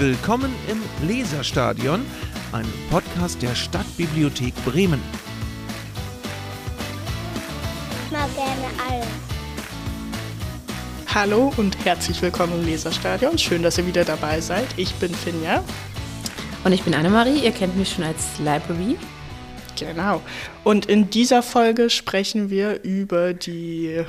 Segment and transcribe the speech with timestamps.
[0.00, 2.00] Willkommen im Leserstadion,
[2.52, 4.98] einem Podcast der Stadtbibliothek Bremen.
[8.08, 8.26] Gerne
[8.88, 9.06] alles.
[11.14, 13.36] Hallo und herzlich willkommen im Leserstadion.
[13.36, 14.64] Schön, dass ihr wieder dabei seid.
[14.78, 15.62] Ich bin Finja.
[16.64, 17.40] Und ich bin Annemarie.
[17.44, 18.96] Ihr kennt mich schon als Library.
[19.78, 20.22] Genau.
[20.64, 24.02] Und in dieser Folge sprechen wir über die.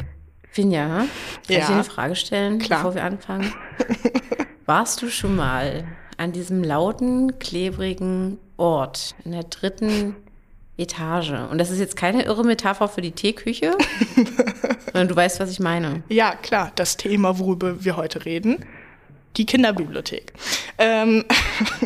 [0.52, 1.08] Finja, kann
[1.50, 1.60] Ja.
[1.60, 2.80] ich dir eine Frage stellen, Klar.
[2.80, 3.54] bevor wir anfangen?
[4.72, 5.84] Warst du schon mal
[6.16, 10.16] an diesem lauten, klebrigen Ort in der dritten
[10.78, 11.34] Etage?
[11.52, 13.76] Und das ist jetzt keine irre Metapher für die Teeküche,
[14.86, 16.04] sondern du weißt, was ich meine.
[16.08, 18.64] Ja, klar, das Thema, worüber wir heute reden.
[19.36, 20.32] Die Kinderbibliothek.
[20.78, 21.26] Ähm,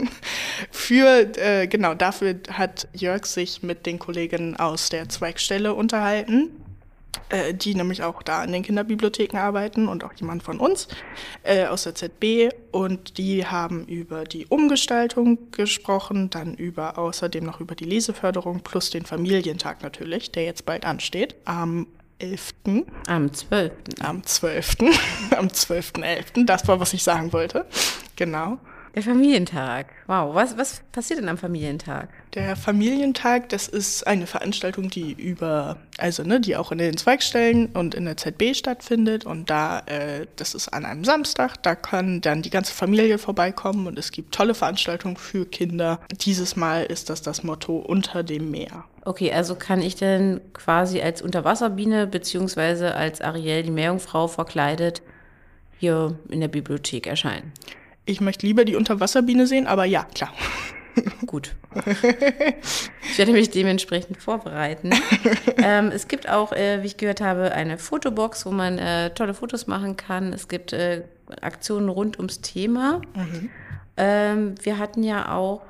[0.70, 6.52] für, äh, genau, dafür hat Jörg sich mit den Kolleginnen aus der Zweigstelle unterhalten,
[7.30, 10.88] äh, die nämlich auch da in den Kinderbibliotheken arbeiten und auch jemand von uns
[11.44, 12.50] äh, aus der ZB.
[12.72, 18.90] Und die haben über die Umgestaltung gesprochen, dann über außerdem noch über die Leseförderung plus
[18.90, 21.88] den Familientag natürlich, der jetzt bald ansteht, am
[22.20, 22.54] 11
[23.08, 23.72] Am 12.
[24.00, 24.76] am 12.
[25.38, 26.46] am 12.11.
[26.46, 27.66] Das war, was ich sagen wollte.
[28.16, 28.58] Genau.
[28.96, 29.88] Der Familientag.
[30.08, 32.08] Wow, was, was passiert denn am Familientag?
[32.34, 37.66] Der Familientag, das ist eine Veranstaltung, die über, also ne, die auch in den Zweigstellen
[37.74, 39.26] und in der ZB stattfindet.
[39.26, 43.86] Und da, äh, das ist an einem Samstag, da kann dann die ganze Familie vorbeikommen
[43.86, 46.00] und es gibt tolle Veranstaltungen für Kinder.
[46.22, 48.86] Dieses Mal ist das das Motto Unter dem Meer.
[49.04, 55.02] Okay, also kann ich denn quasi als Unterwasserbiene beziehungsweise als Ariel, die Meerjungfrau, verkleidet
[55.78, 57.52] hier in der Bibliothek erscheinen?
[58.06, 60.32] Ich möchte lieber die Unterwasserbiene sehen, aber ja, klar.
[61.26, 61.56] Gut.
[63.10, 64.92] Ich werde mich dementsprechend vorbereiten.
[65.58, 69.34] ähm, es gibt auch, äh, wie ich gehört habe, eine Fotobox, wo man äh, tolle
[69.34, 70.32] Fotos machen kann.
[70.32, 71.04] Es gibt äh,
[71.42, 73.02] Aktionen rund ums Thema.
[73.98, 75.62] Ähm, wir hatten ja auch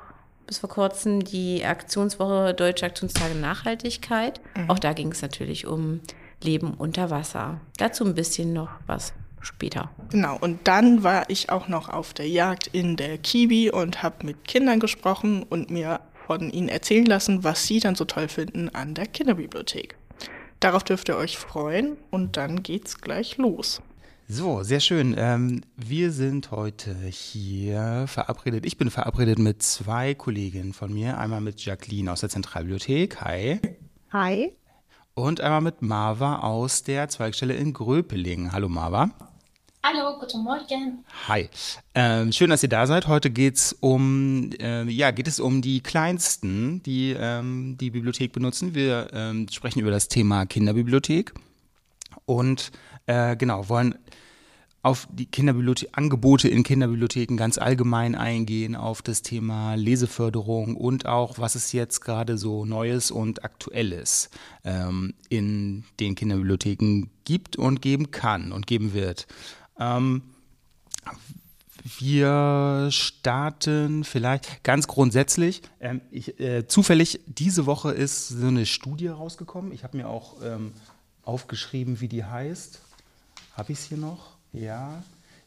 [0.46, 4.40] bis vor kurzem die Aktionswoche Deutsche Aktionstage Nachhaltigkeit.
[4.68, 6.00] Auch da ging es natürlich um
[6.42, 7.60] Leben unter Wasser.
[7.78, 9.12] Dazu ein bisschen noch was
[9.46, 9.90] später.
[10.10, 14.26] Genau, und dann war ich auch noch auf der Jagd in der Kiwi und habe
[14.26, 18.68] mit Kindern gesprochen und mir von ihnen erzählen lassen, was sie dann so toll finden
[18.74, 19.96] an der Kinderbibliothek.
[20.60, 23.80] Darauf dürft ihr euch freuen und dann geht's gleich los.
[24.28, 25.14] So, sehr schön.
[25.16, 28.66] Ähm, wir sind heute hier verabredet.
[28.66, 31.18] Ich bin verabredet mit zwei Kolleginnen von mir.
[31.18, 33.20] Einmal mit Jacqueline aus der Zentralbibliothek.
[33.20, 33.60] Hi.
[34.12, 34.52] Hi.
[35.14, 38.50] Und einmal mit Marva aus der Zweigstelle in Gröpeling.
[38.50, 39.10] Hallo Marva.
[39.88, 41.04] Hallo, guten Morgen.
[41.28, 41.48] Hi.
[41.94, 43.06] Ähm, schön, dass ihr da seid.
[43.06, 48.74] Heute geht's um, äh, ja, geht es um die Kleinsten, die ähm, die Bibliothek benutzen.
[48.74, 51.34] Wir ähm, sprechen über das Thema Kinderbibliothek
[52.24, 52.72] und
[53.06, 53.94] äh, genau wollen
[54.82, 61.38] auf die Kinderbibliothek Angebote in Kinderbibliotheken ganz allgemein eingehen, auf das Thema Leseförderung und auch,
[61.38, 64.30] was es jetzt gerade so Neues und Aktuelles
[64.64, 69.28] ähm, in den Kinderbibliotheken gibt und geben kann und geben wird.
[69.78, 70.22] Ähm,
[71.98, 75.62] wir starten vielleicht ganz grundsätzlich.
[75.80, 79.72] Ähm, ich, äh, zufällig, diese Woche ist so eine Studie rausgekommen.
[79.72, 80.72] Ich habe mir auch ähm,
[81.22, 82.80] aufgeschrieben, wie die heißt.
[83.54, 84.36] Habe ich es hier noch?
[84.52, 85.02] Ja.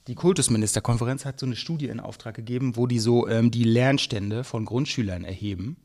[0.08, 4.44] Die Kultusministerkonferenz hat so eine Studie in Auftrag gegeben, wo die so ähm, die Lernstände
[4.44, 5.78] von Grundschülern erheben.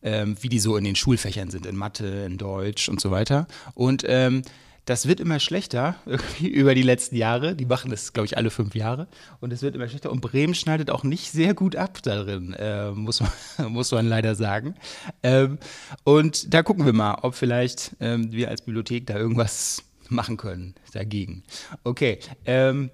[0.00, 3.48] Ähm, wie die so in den Schulfächern sind, in Mathe, in Deutsch und so weiter.
[3.74, 4.42] Und ähm,
[4.88, 7.54] das wird immer schlechter irgendwie über die letzten Jahre.
[7.54, 9.06] Die machen das, glaube ich, alle fünf Jahre.
[9.40, 10.10] Und es wird immer schlechter.
[10.10, 13.30] Und Bremen schneidet auch nicht sehr gut ab darin, äh, muss, man,
[13.72, 14.74] muss man leider sagen.
[15.22, 15.58] Ähm,
[16.04, 20.74] und da gucken wir mal, ob vielleicht ähm, wir als Bibliothek da irgendwas machen können
[20.92, 21.44] dagegen.
[21.84, 22.18] Okay.
[22.46, 22.90] Ähm,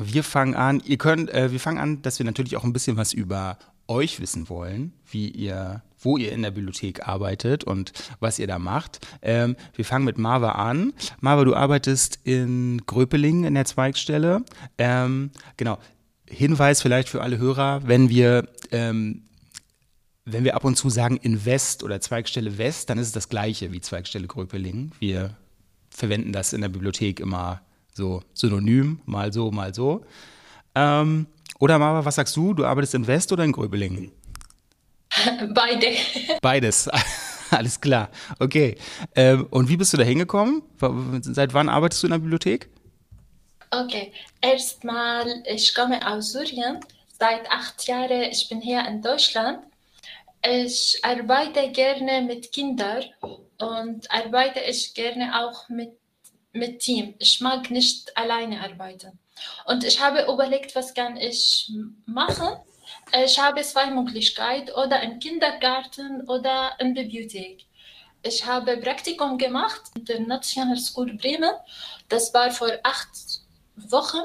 [0.00, 2.96] wir fangen an, ihr könnt, äh, wir fangen an, dass wir natürlich auch ein bisschen
[2.96, 8.38] was über euch wissen wollen, wie ihr, wo ihr in der Bibliothek arbeitet und was
[8.38, 9.00] ihr da macht.
[9.22, 10.92] Ähm, wir fangen mit Marva an.
[11.20, 14.44] Marva, du arbeitest in Gröpeling in der Zweigstelle.
[14.76, 15.78] Ähm, genau.
[16.28, 19.22] Hinweis vielleicht für alle Hörer, wenn wir ähm,
[20.30, 23.30] wenn wir ab und zu sagen in West oder Zweigstelle West, dann ist es das
[23.30, 24.92] gleiche wie Zweigstelle Gröpeling.
[24.98, 25.34] Wir
[25.88, 27.62] verwenden das in der Bibliothek immer
[27.94, 30.04] so synonym, mal so, mal so.
[30.74, 31.26] Ähm,
[31.58, 32.54] oder Mama, was sagst du?
[32.54, 34.12] Du arbeitest in West oder in Gröbeling?
[35.54, 35.96] Beide.
[36.40, 36.88] Beides.
[37.50, 38.10] Alles klar.
[38.38, 38.76] Okay.
[39.14, 40.62] Ähm, und wie bist du da hingekommen?
[41.22, 42.68] Seit wann arbeitest du in der Bibliothek?
[43.70, 46.80] Okay, erstmal, ich komme aus Syrien.
[47.18, 49.60] Seit acht Jahren, ich bin hier in Deutschland.
[50.42, 53.04] Ich arbeite gerne mit Kindern
[53.58, 55.90] und arbeite ich gerne auch mit,
[56.52, 57.14] mit Team.
[57.18, 59.18] Ich mag nicht alleine arbeiten.
[59.66, 61.70] Und ich habe überlegt, was kann ich
[62.06, 62.48] machen.
[63.24, 67.64] Ich habe zwei Möglichkeiten, oder im Kindergarten oder in der Bibliothek.
[68.22, 71.52] Ich habe Praktikum gemacht in der National School Bremen.
[72.08, 73.08] Das war vor acht
[73.76, 74.22] Wochen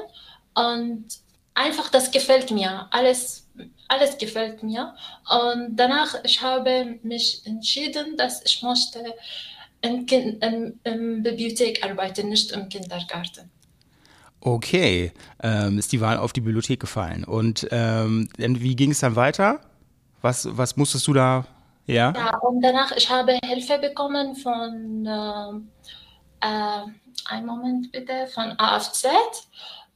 [0.54, 1.06] und
[1.54, 2.88] einfach das gefällt mir.
[2.90, 3.46] Alles,
[3.88, 4.94] alles gefällt mir.
[5.28, 9.14] Und danach ich habe mich entschieden, dass ich möchte
[9.80, 10.06] in,
[10.82, 13.50] in Bibliothek arbeiten, nicht im Kindergarten.
[14.46, 15.10] Okay,
[15.42, 17.24] ähm, ist die Wahl auf die Bibliothek gefallen.
[17.24, 19.60] Und ähm, wie ging es dann weiter?
[20.20, 21.46] Was, was musstest du da,
[21.86, 22.12] ja?
[22.14, 26.82] Ja, und danach, ich habe Hilfe bekommen von, äh, äh,
[27.24, 29.06] einen Moment bitte, von AFZ.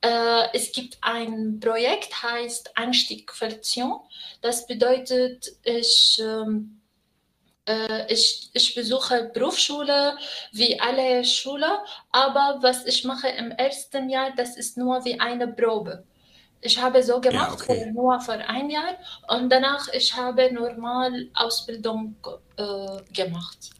[0.00, 4.00] Äh, es gibt ein Projekt, heißt Einstiegqualifikation.
[4.40, 6.77] Das bedeutet, ich ähm, äh,
[8.08, 10.16] ich, ich besuche Berufsschule
[10.52, 15.48] wie alle Schüler, aber was ich mache im ersten Jahr, das ist nur wie eine
[15.48, 16.04] Probe.
[16.60, 17.84] Ich habe so gemacht, Ja, okay.
[17.84, 18.94] für, nur für ein Jahr
[19.28, 22.16] und danach ich habe normal Ausbildung
[22.56, 23.70] äh, gemacht.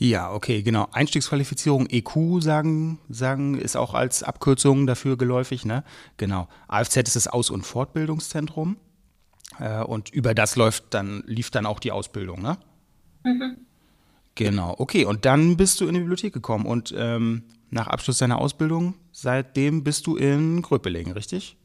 [0.00, 0.86] Ja, okay, genau.
[0.92, 5.82] Einstiegsqualifizierung EQ sagen, sagen ist auch als Abkürzung dafür geläufig, ne?
[6.16, 6.46] Genau.
[6.68, 8.76] AFZ ist das Aus- und Fortbildungszentrum.
[9.58, 12.58] Äh, und über das läuft dann, lief dann auch die Ausbildung, ne?
[14.34, 15.04] Genau, okay.
[15.04, 19.84] Und dann bist du in die Bibliothek gekommen und ähm, nach Abschluss deiner Ausbildung, seitdem
[19.84, 21.56] bist du in Gröpelingen, richtig?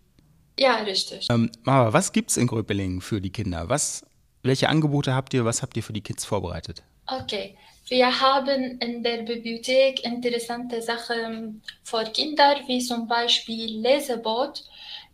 [0.59, 1.27] Ja, richtig.
[1.29, 3.69] Ähm, aber was gibt's in Gröpelingen für die Kinder?
[3.69, 4.05] Was,
[4.43, 6.83] welche Angebote habt ihr, was habt ihr für die Kids vorbereitet?
[7.07, 7.57] Okay,
[7.87, 14.63] wir haben in der Bibliothek interessante Sachen für Kinder, wie zum Beispiel Leseboot.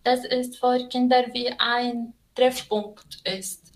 [0.03, 3.73] Das ist für Kinder wie ein Treffpunkt ist.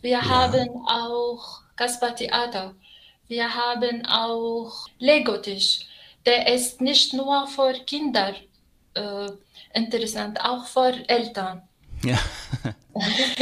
[0.00, 2.74] Wir haben auch Kasper Theater.
[3.28, 5.80] Wir haben auch Lego-Tisch.
[6.24, 8.34] Der ist nicht nur für Kinder
[8.94, 9.30] äh,
[9.74, 11.62] interessant, auch für Eltern.
[12.02, 12.18] Ja.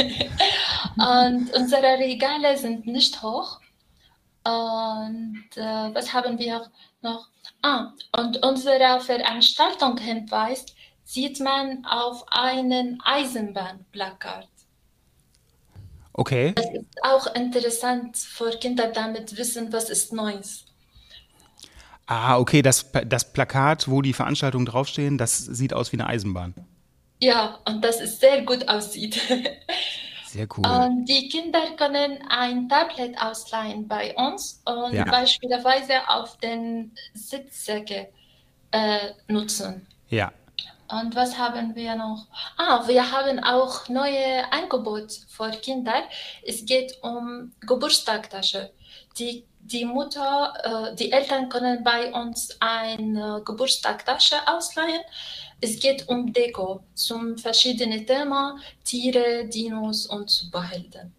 [0.97, 3.59] Und unsere Regale sind nicht hoch.
[4.43, 6.69] Und äh, was haben wir
[7.01, 7.27] noch?
[7.61, 14.47] Ah, und unsere Veranstaltung hinweist, sieht man auf einen Eisenbahnplakat.
[16.17, 16.53] Okay.
[16.57, 20.65] Ist auch interessant für Kinder damit wissen, was ist Neues.
[22.07, 26.53] Ah, okay, das, das Plakat, wo die Veranstaltungen draufstehen, das sieht aus wie eine Eisenbahn.
[27.19, 29.19] Ja, und das ist sehr gut aussieht.
[30.27, 30.65] Sehr cool.
[30.65, 35.05] Und die Kinder können ein Tablet ausleihen bei uns und Ja.
[35.05, 38.09] beispielsweise auf den Sitzsäcke
[38.71, 39.87] äh, nutzen.
[40.09, 40.33] Ja.
[40.87, 42.27] Und was haben wir noch?
[42.57, 46.03] Ah, wir haben auch neue Angebote für Kinder.
[46.45, 48.71] Es geht um Geburtstagtasche.
[49.17, 55.01] Die, die Mutter, äh, die Eltern können bei uns eine Geburtstagtasche ausleihen.
[55.59, 61.13] Es geht um Deko zum verschiedenen Themen, Tiere, Dinos und Superhelden.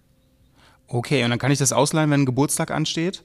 [0.87, 3.25] Okay, und dann kann ich das ausleihen, wenn ein Geburtstag ansteht.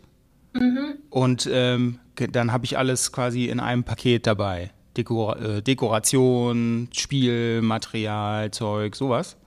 [1.12, 4.72] Und ähm, dann habe ich alles quasi in einem Paket dabei.
[4.98, 9.38] Dekor äh, Dekoration, Spiel, Material, Zeug, sowas.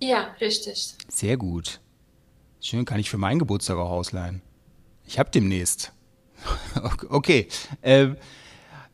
[0.00, 0.94] Ja, richtig.
[1.08, 1.80] Sehr gut.
[2.60, 4.42] Schön, kann ich für meinen Geburtstag auch ausleihen.
[5.06, 5.92] Ich habe demnächst.
[7.08, 7.48] okay.
[7.82, 8.16] Ähm,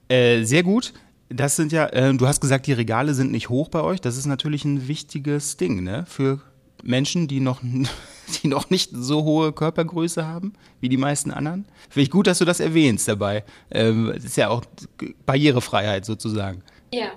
[0.08, 0.92] äh, sehr gut.
[1.28, 4.00] Das sind ja, äh, du hast gesagt, die Regale sind nicht hoch bei euch.
[4.00, 6.04] Das ist natürlich ein wichtiges Ding, ne?
[6.06, 6.40] Für
[6.84, 7.60] Menschen, die noch,
[8.42, 11.64] die noch nicht so hohe Körpergröße haben wie die meisten anderen.
[11.88, 13.44] Finde ich gut, dass du das erwähnst dabei.
[13.70, 14.62] Ähm, das ist ja auch
[15.26, 16.62] Barrierefreiheit sozusagen.
[16.92, 17.08] Ja.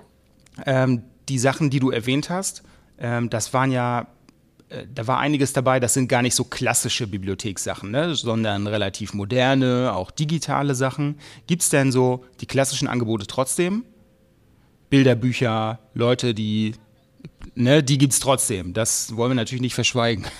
[0.66, 2.62] Ähm, die Sachen, die du erwähnt hast,
[2.98, 4.08] ähm, das waren ja,
[4.70, 8.14] äh, da war einiges dabei, das sind gar nicht so klassische Bibliothekssachen, ne?
[8.14, 11.18] sondern relativ moderne, auch digitale Sachen.
[11.46, 13.84] Gibt es denn so die klassischen Angebote trotzdem?
[14.90, 16.72] Bilderbücher, Leute, die,
[17.54, 18.72] ne, die gibt es trotzdem.
[18.74, 20.26] Das wollen wir natürlich nicht verschweigen.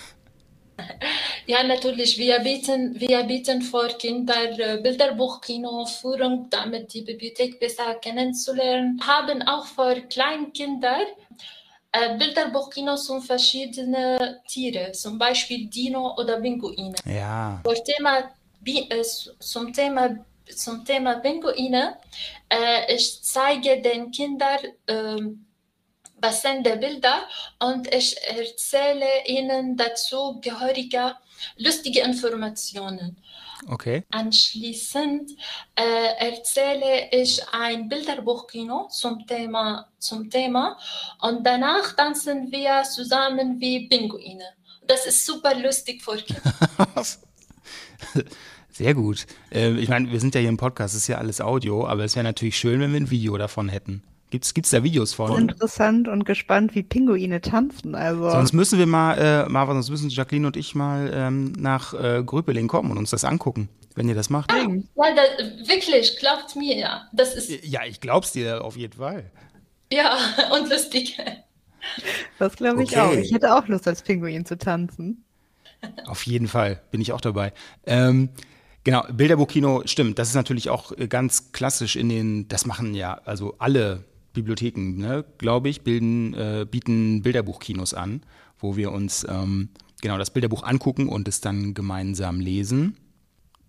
[1.46, 2.18] Ja, natürlich.
[2.18, 9.00] Wir bieten, wir bieten für Kinder äh, Bilderbuchkino, Führung, damit die Bibliothek besser kennenzulernen.
[9.02, 10.98] Haben auch für Kleinkinder
[11.92, 16.94] äh, Bilderbuchkino zum verschiedene Tiere, zum Beispiel Dino oder Pinguine.
[17.06, 18.30] Ja, Für Thema,
[18.66, 19.02] äh,
[19.38, 20.18] zum Thema
[20.54, 21.96] zum Thema Pinguine.
[22.88, 25.47] Ich zeige den Kindern ähm,
[26.20, 27.22] passende Bilder
[27.58, 31.14] und ich erzähle ihnen dazu gehörige
[31.56, 33.16] lustige Informationen.
[33.68, 34.04] okay.
[34.10, 35.32] Anschließend
[35.74, 40.78] äh, erzähle ich ein Bilderbuchkino zum Thema, zum Thema
[41.20, 44.44] und danach tanzen wir zusammen wie Pinguine.
[44.86, 46.54] Das ist super lustig für Kinder.
[48.70, 49.26] Sehr gut.
[49.52, 52.04] Äh, ich meine, wir sind ja hier im Podcast, das ist ja alles Audio, aber
[52.04, 54.02] es wäre natürlich schön, wenn wir ein Video davon hätten.
[54.30, 55.38] Gibt's, gibt's da Videos von?
[55.48, 57.94] Interessant und gespannt, wie Pinguine tanzen.
[57.94, 61.94] Also Sonst müssen wir mal, äh, Marvin, sonst müssen Jacqueline und ich mal ähm, nach
[61.94, 64.52] äh, Gröpeling kommen und uns das angucken, wenn ihr das macht.
[64.52, 65.22] Ja, da,
[65.66, 67.08] wirklich, glaubt mir, ja.
[67.14, 69.30] Das ist, Ja, ich glaub's dir auf jeden Fall.
[69.90, 70.18] ja,
[70.52, 71.18] und lustig.
[72.38, 73.00] das glaube ich Okay.
[73.00, 73.12] auch.
[73.12, 75.24] Ich hätte auch Lust, als Pinguin zu tanzen.
[76.06, 77.52] Auf jeden Fall bin ich auch dabei.
[77.86, 78.28] Ähm,
[78.84, 80.18] genau, Bilderbuchkino, stimmt.
[80.18, 84.96] Das ist natürlich auch äh, ganz klassisch in den, das machen ja also alle Bibliotheken,
[84.96, 88.22] ne, glaube ich, bilden, äh, bieten Bilderbuchkinos an,
[88.58, 89.70] wo wir uns ähm,
[90.00, 92.96] genau das Bilderbuch angucken und es dann gemeinsam lesen.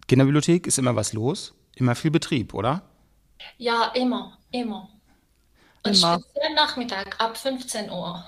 [0.08, 2.84] Kinderbibliothek ist immer was los, immer viel Betrieb, oder?
[3.58, 4.90] Ja, immer, immer.
[5.84, 6.20] Und Immer.
[6.20, 8.26] speziell Nachmittag ab 15 Uhr.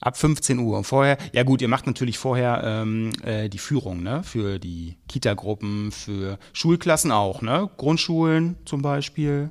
[0.00, 0.78] Ab 15 Uhr.
[0.78, 4.22] Und vorher, ja gut, ihr macht natürlich vorher ähm, äh, die Führung, ne?
[4.24, 7.70] Für die Kita-Gruppen, für Schulklassen auch, ne?
[7.76, 9.50] Grundschulen zum Beispiel.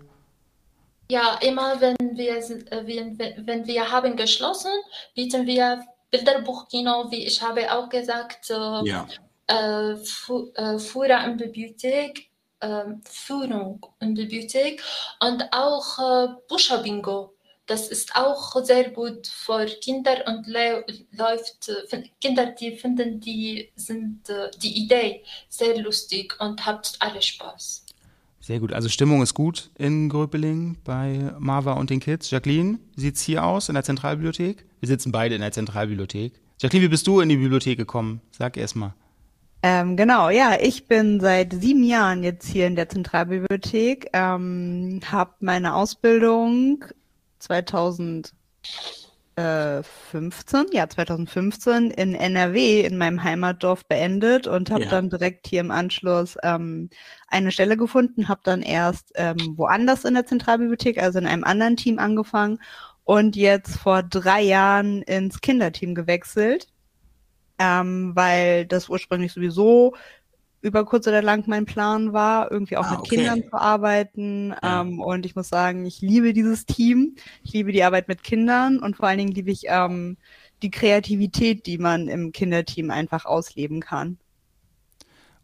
[1.16, 4.72] Ja, immer wenn wir, äh, wenn, wenn wenn wir haben geschlossen,
[5.18, 5.66] bieten wir
[6.12, 9.02] Bilderbuchkino, wie ich habe auch gesagt, äh, Ja.
[9.56, 12.14] äh, Fu äh, Führer in Bibliothek,
[12.62, 12.86] äh,
[13.26, 14.82] Führung in Bibliothek
[15.28, 17.34] und auch äh, Bücherbingo.
[17.66, 23.70] Das ist auch sehr gut für Kinder und lä- läuft, äh, Kinder, die finden die,
[23.76, 24.22] sind,
[24.64, 27.86] die Idee sehr lustig und habt alle Spaß.
[28.42, 28.74] Sehr gut.
[28.74, 32.32] Also Stimmung ist gut in Gröpeling bei Marva und den Kids.
[32.32, 34.66] Jacqueline, wie sieht's hier aus in der Zentralbibliothek?
[34.80, 36.34] Wir sitzen beide in der Zentralbibliothek.
[36.60, 38.20] Jacqueline, wie bist du in die Bibliothek gekommen?
[38.32, 38.96] Sag erst mal.
[39.64, 45.34] Ähm, genau, ja, ich bin seit sieben Jahren jetzt hier in der Zentralbibliothek, ähm, habe
[45.40, 46.84] meine Ausbildung
[49.36, 54.90] 2015, ja 2015 in NRW in meinem Heimatdorf beendet und habe Ja.
[54.90, 56.90] dann direkt hier im Anschluss ähm,
[57.28, 61.78] eine Stelle gefunden, habe dann erst ähm, woanders in der Zentralbibliothek, also in einem anderen
[61.78, 62.60] Team angefangen
[63.04, 66.68] und jetzt vor drei Jahren ins Kinderteam gewechselt
[67.62, 69.94] ähm, weil das ursprünglich sowieso
[70.62, 73.16] über kurz oder lang mein Plan war, irgendwie auch Ah, mit okay.
[73.18, 74.54] Kindern zu arbeiten.
[74.62, 74.82] Ja.
[74.82, 77.16] Ähm, und ich muss sagen, ich liebe dieses Team.
[77.44, 80.18] Ich liebe die Arbeit mit Kindern und vor allen Dingen liebe ich ähm,
[80.62, 84.18] die Kreativität, die man im Kinderteam einfach ausleben kann.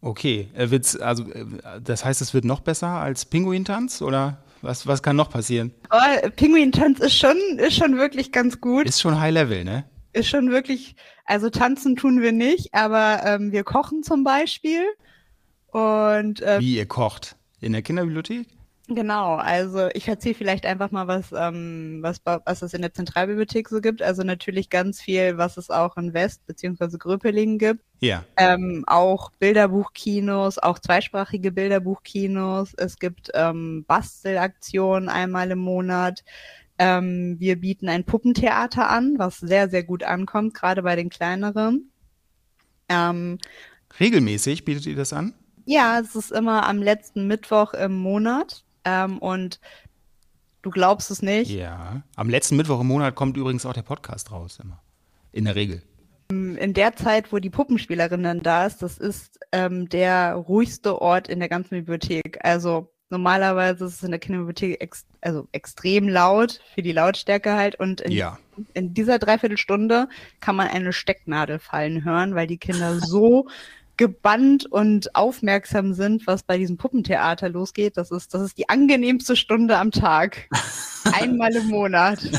[0.02, 1.46] Okay, äh, wird's, also äh,
[1.84, 5.74] das heißt, es wird noch besser als Pinguintanz oder was, was kann noch passieren?
[5.90, 8.88] Aber Pinguin-Tanz ist schon, ist schon wirklich ganz gut.
[8.88, 9.86] Ist schon High Level, ne?
[10.18, 10.96] ist schon wirklich,
[11.28, 14.84] also tanzen tun wir nicht, aber ähm, wir kochen zum Beispiel.
[15.68, 17.36] Und äh, Wie ihr kocht.
[17.60, 18.48] In der Kinderbibliothek?
[18.90, 23.68] Genau, also ich erzähle vielleicht einfach mal, was, ähm, was, was es in der Zentralbibliothek
[23.68, 24.02] so gibt.
[24.02, 26.98] Also natürlich ganz viel, was es auch in West- bzw.
[26.98, 27.82] Gröpelingen gibt.
[28.00, 28.24] Ja.
[28.38, 32.76] Ähm, auch Bilderbuchkinos, auch zweisprachige Bilderbuchkinos.
[32.76, 36.24] Es gibt ähm, Bastelaktionen einmal im Monat.
[36.80, 41.92] Ähm, wir bieten ein Puppentheater an, was sehr, sehr gut ankommt, gerade bei den kleineren.
[42.90, 43.40] Ähm,
[44.00, 45.34] Regelmäßig bietet ihr das an?
[45.68, 48.64] ja, es ist immer am letzten Mittwoch im Monat.
[48.86, 49.60] Ähm, und
[50.62, 51.52] du glaubst es nicht.
[51.52, 52.02] Ja.
[52.16, 54.82] Am letzten Mittwoch im Monat kommt übrigens auch der Podcast raus immer.
[55.34, 55.84] In der Regel.
[56.30, 61.28] In der Zeit, wo die Puppenspielerin dann da ist, das ist ähm, der ruhigste Ort
[61.28, 62.40] in der ganzen Bibliothek.
[62.44, 67.80] Also normalerweise ist es in der Kinderbibliothek ex also extrem laut für die Lautstärke halt.
[67.80, 68.38] Und in, Ja.
[68.74, 70.08] in dieser Dreiviertelstunde
[70.40, 73.48] kann man eine Stecknadel fallen hören, weil die Kinder so
[73.98, 77.98] gebannt und aufmerksam sind, was bei diesem Puppentheater losgeht.
[77.98, 80.48] Das ist, das ist die angenehmste Stunde am Tag.
[81.14, 82.20] Einmal im Monat.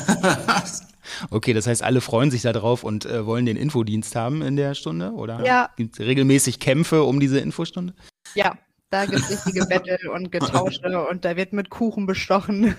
[1.30, 4.74] Okay, das heißt, alle freuen sich darauf und äh, wollen den Infodienst haben in der
[4.74, 5.12] Stunde?
[5.12, 5.70] Oder Ja.
[5.76, 7.94] gibt es regelmäßig Kämpfe um diese Infostunde?
[8.34, 8.56] Ja,
[8.90, 12.74] da gibt es richtige Battle und Getausche und da wird mit Kuchen bestochen.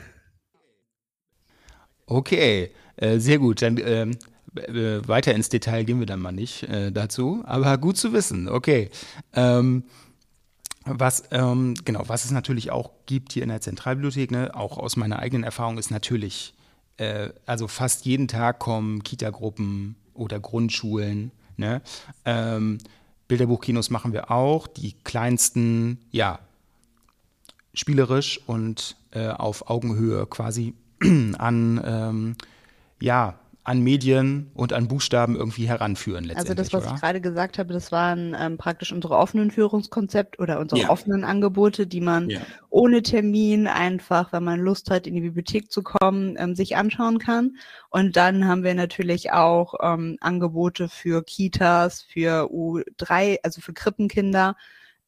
[2.06, 3.62] Okay, äh, sehr gut.
[3.62, 4.18] Dann ähm,
[4.56, 8.50] äh, weiter ins Detail gehen wir dann mal nicht äh, dazu, aber gut zu wissen.
[8.50, 8.90] Okay.
[9.34, 9.84] Ähm,
[10.86, 14.96] was, ähm, genau, was es natürlich auch gibt hier in der Zentralbibliothek, ne, auch aus
[14.96, 16.56] meiner eigenen Erfahrung, ist natürlich,
[16.98, 21.32] äh, also fast jeden Tag kommen Kitagruppen oder Grundschulen.
[21.58, 21.82] Ne?
[22.26, 22.80] Ähm,
[23.30, 24.68] Bilderbuchkinos machen wir auch.
[24.68, 26.40] Die kleinsten, ja,
[27.74, 30.74] spielerisch und äh, auf Augenhöhe quasi
[31.38, 32.36] an, ähm,
[33.00, 33.40] ja,
[33.70, 36.96] an Medien und an Buchstaben irgendwie heranführen Also letztendlich, das, was oder?
[36.96, 40.90] ich gerade gesagt habe, das waren ähm, praktisch unsere offenen Führungskonzepte oder unsere Ja.
[40.90, 42.42] offenen Angebote, die man Ja.
[42.72, 47.20] ohne Termin einfach, wenn man Lust hat, in die Bibliothek zu kommen, ähm, sich anschauen
[47.20, 47.58] kann.
[47.92, 54.56] Und dann haben wir natürlich auch ähm, Angebote für Kitas, für U3, also für Krippenkinder,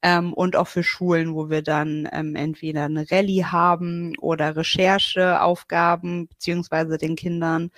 [0.03, 6.27] ähm, und auch für Schulen, wo wir dann ähm, entweder eine Rallye haben oder Rechercheaufgaben,
[6.27, 7.71] beziehungsweise den Kindern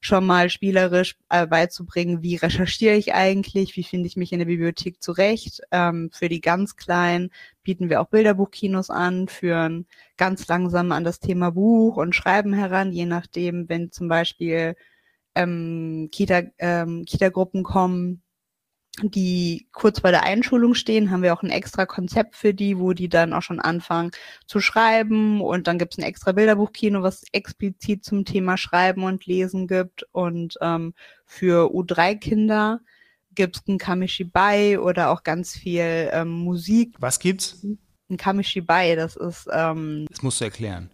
[0.00, 4.46] schon mal spielerisch äh, beizubringen, wie recherchiere ich eigentlich, wie finde ich mich in der
[4.46, 5.62] Bibliothek zurecht.
[5.70, 7.30] Ähm, für die ganz Kleinen
[7.62, 9.86] bieten wir auch Bilderbuchkinos an, führen
[10.18, 14.76] ganz langsam an das Thema Buch und Schreiben heran, je nachdem, wenn zum Beispiel
[15.34, 18.22] ähm, Kita, ähm, Kita-Gruppen kommen,
[19.02, 22.92] die kurz bei der Einschulung stehen, haben wir auch ein extra Konzept für die, wo
[22.92, 24.10] die dann auch schon anfangen
[24.46, 25.40] zu schreiben.
[25.40, 30.06] Und dann gibt es ein extra Bilderbuchkino, was explizit zum Thema Schreiben und Lesen gibt.
[30.12, 30.94] Und ähm,
[31.24, 32.80] für U3-Kinder
[33.34, 36.96] gibt es ein Kamishibai oder auch ganz viel ähm, Musik.
[36.98, 37.64] Was gibt's?
[38.10, 39.48] Ein Kamishibai, das ist.
[39.52, 40.90] Ähm, das musst du erklären.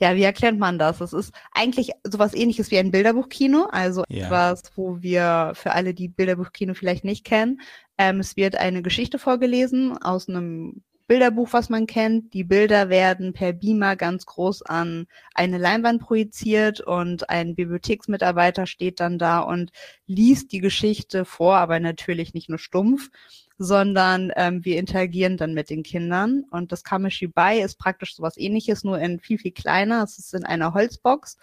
[0.00, 0.98] Ja, wie erklärt man das?
[0.98, 4.26] Das ist eigentlich sowas ähnliches wie ein Bilderbuchkino, also Ja.
[4.26, 7.60] etwas, wo wir für alle, die Bilderbuchkino vielleicht nicht kennen,
[7.98, 12.32] ähm, es wird eine Geschichte vorgelesen aus einem Bilderbuch, was man kennt.
[12.34, 19.00] Die Bilder werden per Beamer ganz groß an eine Leinwand projiziert und ein Bibliotheksmitarbeiter steht
[19.00, 19.70] dann da und
[20.06, 23.08] liest die Geschichte vor, aber natürlich nicht nur stumpf,
[23.58, 26.44] sondern ähm, wir interagieren dann mit den Kindern.
[26.50, 30.02] Und das Kamishibai ist praktisch sowas ähnliches, nur in viel, viel kleiner.
[30.04, 31.36] Es ist in einer Holzbox.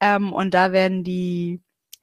[0.00, 1.60] Ähm, und da werden die,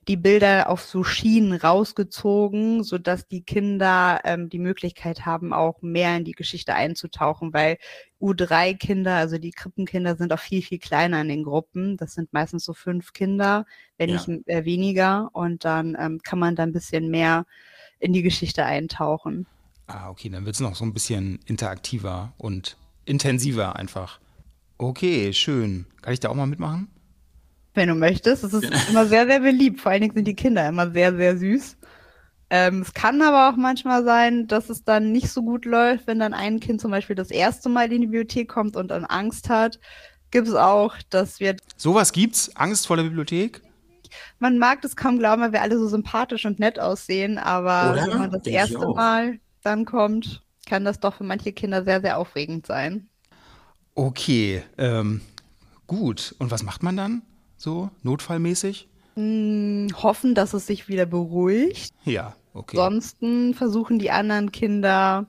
[0.07, 6.15] die Bilder auf so Schienen rausgezogen, sodass die Kinder ähm, die Möglichkeit haben, auch mehr
[6.15, 7.77] in die Geschichte einzutauchen, weil
[8.21, 11.97] U3-Kinder, also die Krippenkinder, sind auch viel, viel kleiner in den Gruppen.
[11.97, 13.65] Das sind meistens so fünf Kinder,
[13.97, 14.15] wenn Ja.
[14.15, 15.29] nicht äh, weniger.
[15.33, 17.45] Und dann ähm, kann man da ein bisschen mehr
[17.99, 19.45] in die Geschichte eintauchen.
[19.87, 24.19] Ah, okay, dann wird es noch so ein bisschen interaktiver und intensiver einfach.
[24.77, 25.85] Okay, schön.
[26.01, 26.89] Kann ich da auch mal mitmachen?
[27.77, 28.43] wenn du möchtest.
[28.43, 29.79] Es ist immer sehr, sehr beliebt.
[29.79, 31.77] Vor allen Dingen sind die Kinder immer sehr, sehr süß.
[32.49, 36.19] Ähm, es kann aber auch manchmal sein, dass es dann nicht so gut läuft, wenn
[36.19, 39.49] dann ein Kind zum Beispiel das erste Mal in die Bibliothek kommt und dann Angst
[39.49, 39.79] hat.
[40.31, 42.53] Gibt es auch, dass wir, Sowas gibt's?
[42.55, 43.61] Angst vor der Bibliothek?
[44.39, 48.07] Man mag das kaum glauben, weil wir alle so sympathisch und nett aussehen, aber Oder?
[48.11, 48.79] wenn man das Denk erste.
[48.79, 53.09] Mal dann kommt, kann das doch für manche Kinder sehr, sehr aufregend sein.
[53.95, 55.21] Okay, ähm,
[55.87, 56.35] gut.
[56.39, 57.21] Und was macht man dann?
[57.57, 58.87] So, notfallmäßig?
[59.15, 61.93] Hm, hoffen, dass es sich wieder beruhigt.
[62.05, 62.77] Ja, okay.
[62.77, 65.25] Ansonsten versuchen die anderen Kinder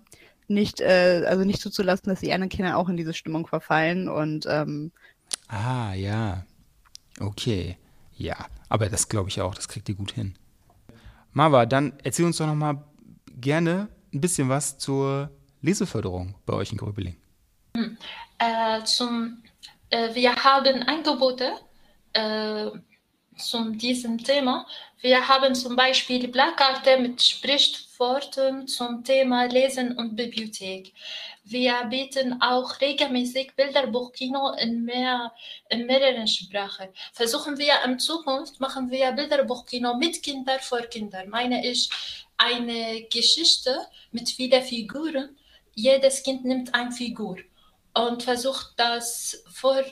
[0.46, 4.46] nicht, äh, also nicht zuzulassen, dass die anderen Kinder auch in diese Stimmung verfallen und
[4.48, 4.92] ähm,
[5.48, 6.44] Ah, ja.
[7.20, 7.76] Okay.
[8.18, 10.34] Ja, aber das glaube ich auch, das kriegt ihr gut hin.
[11.32, 12.84] Marva, dann erzähl uns doch noch mal
[13.40, 15.30] gerne ein bisschen was zur
[15.62, 17.16] Leseförderung bei euch in Gröbeling.
[18.38, 19.40] Äh, zum,
[19.90, 21.52] äh, wir haben Angebote
[22.12, 22.66] äh,
[23.38, 24.66] zu diesem Thema.
[25.00, 30.92] Wir haben zum Beispiel Plakate mit Sprichworten zum Thema Lesen und Bibliothek.
[31.44, 35.32] Wir bieten auch regelmäßig Bilderbuchkino in, mehr,
[35.70, 36.88] in mehreren Sprachen.
[37.12, 41.28] Versuchen wir in Zukunft, machen wir Bilderbuchkino mit Kindern vor Kindern.
[41.28, 41.88] Meine ich
[42.36, 45.36] eine Geschichte mit vielen Figuren.
[45.74, 47.38] Jedes Kind nimmt eine Figur
[47.94, 49.82] und versucht das vor,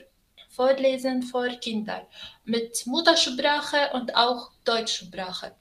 [0.57, 2.03] vorlesen vor Kindern
[2.45, 5.55] mit Muttersprache und auch Deutschsprache.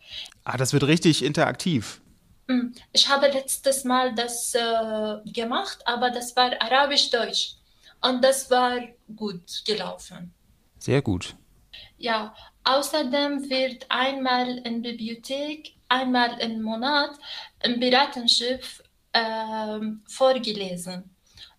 [0.43, 2.01] Ah, das wird richtig interaktiv.
[2.47, 7.55] Hm, Ich habe letztes Mal das äh, gemacht, aber das war Arabisch-Deutsch
[8.01, 8.79] und das war
[9.15, 10.33] gut gelaufen.
[10.79, 11.35] Sehr gut.
[11.97, 17.11] Ja, außerdem wird einmal in Bibliothek, einmal im Monat
[17.63, 18.81] im Piratenschiff
[19.13, 21.14] ähm, vorgelesen.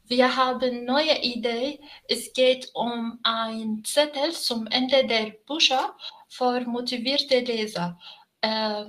[0.08, 1.80] Wir haben neue Idee.
[2.08, 5.96] Es geht um ein Zettel zum Ende der Bücher
[6.28, 7.98] für motivierte Leser.
[8.40, 8.84] Äh,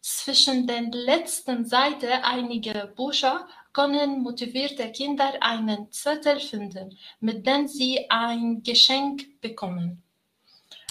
[0.00, 8.08] zwischen den letzten Seiten einiger Bücher können motivierte Kinder einen Zettel finden, mit dem sie
[8.08, 10.04] ein Geschenk bekommen.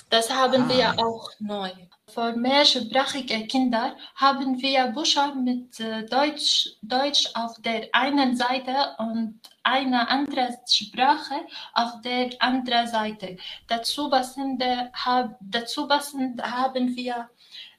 [0.10, 1.71] Das haben wir auch neu.
[2.13, 9.39] Für mehrsprachige Kinder haben wir Bücher mit äh, Deutsch, Deutsch auf der einen Seite und
[9.63, 11.34] eine andere Sprache
[11.73, 13.38] auf der anderen Seite.
[13.67, 17.30] Dazu passend, hab, dazu passend haben wir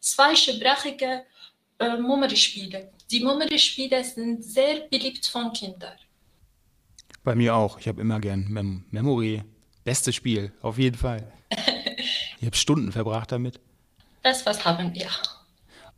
[0.01, 1.25] zweisprachige
[1.79, 2.91] äh, Mummelspiele.
[3.13, 5.97] Die Mummelspiele sind sehr beliebt von Kindern.
[7.23, 7.79] Bei mir auch.
[7.79, 9.45] Ich habe immer gern Mem Memory.
[9.85, 11.33] Bestes Spiel, auf jeden Fall.
[12.41, 13.59] Ich habe Stunden verbracht damit.
[14.25, 15.07] Das was haben wir.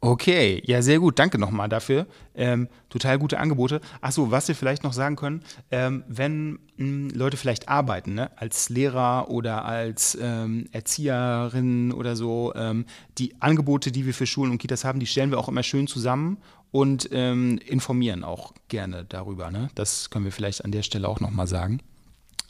[0.01, 1.19] Okay, ja, sehr gut.
[1.19, 2.07] Danke nochmal dafür.
[2.35, 3.81] Ähm, total gute Angebote.
[4.03, 8.69] Achso, was wir vielleicht noch sagen können, ähm, wenn mh, Leute vielleicht arbeiten, ne, als
[8.69, 12.85] Lehrer oder als ähm, Erzieherin oder so, ähm,
[13.17, 15.87] die Angebote, die wir für Schulen und Kitas haben, die stellen wir auch immer schön
[15.87, 16.39] zusammen
[16.73, 19.51] und ähm, informieren auch gerne darüber.
[19.51, 19.71] Ne?
[19.77, 21.81] Das können wir vielleicht an der Stelle auch nochmal sagen.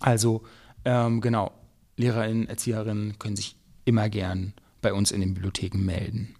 [0.00, 0.42] Also
[0.84, 1.52] ähm, genau,
[1.96, 4.52] Lehrerinnen, Erzieherinnen können sich immer gern
[4.86, 6.36] bei uns in den Bibliotheken melden.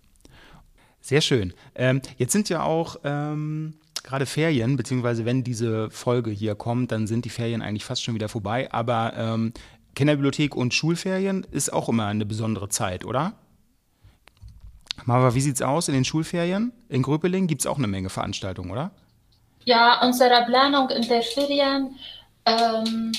[1.01, 1.53] Sehr schön.
[1.75, 7.09] Ähm, jetzt sind ja auch ähm, gerade Ferien, beziehungsweise wenn diese Folge hier kommt, dann
[7.09, 8.73] sind die Ferien eigentlich fast schon wieder vorbei.
[8.73, 9.53] Aber ähm,
[9.97, 13.33] Kinderbibliothek und Schulferien ist auch immer eine besondere Zeit, oder?
[15.07, 16.73] Marva, wie sieht's aus in den Schulferien?
[16.89, 18.93] In Gröpeling gibt es auch eine Menge Veranstaltungen, oder?
[19.65, 21.97] Ja, unsere Planung in der Ferien,
[22.45, 23.11] ähm,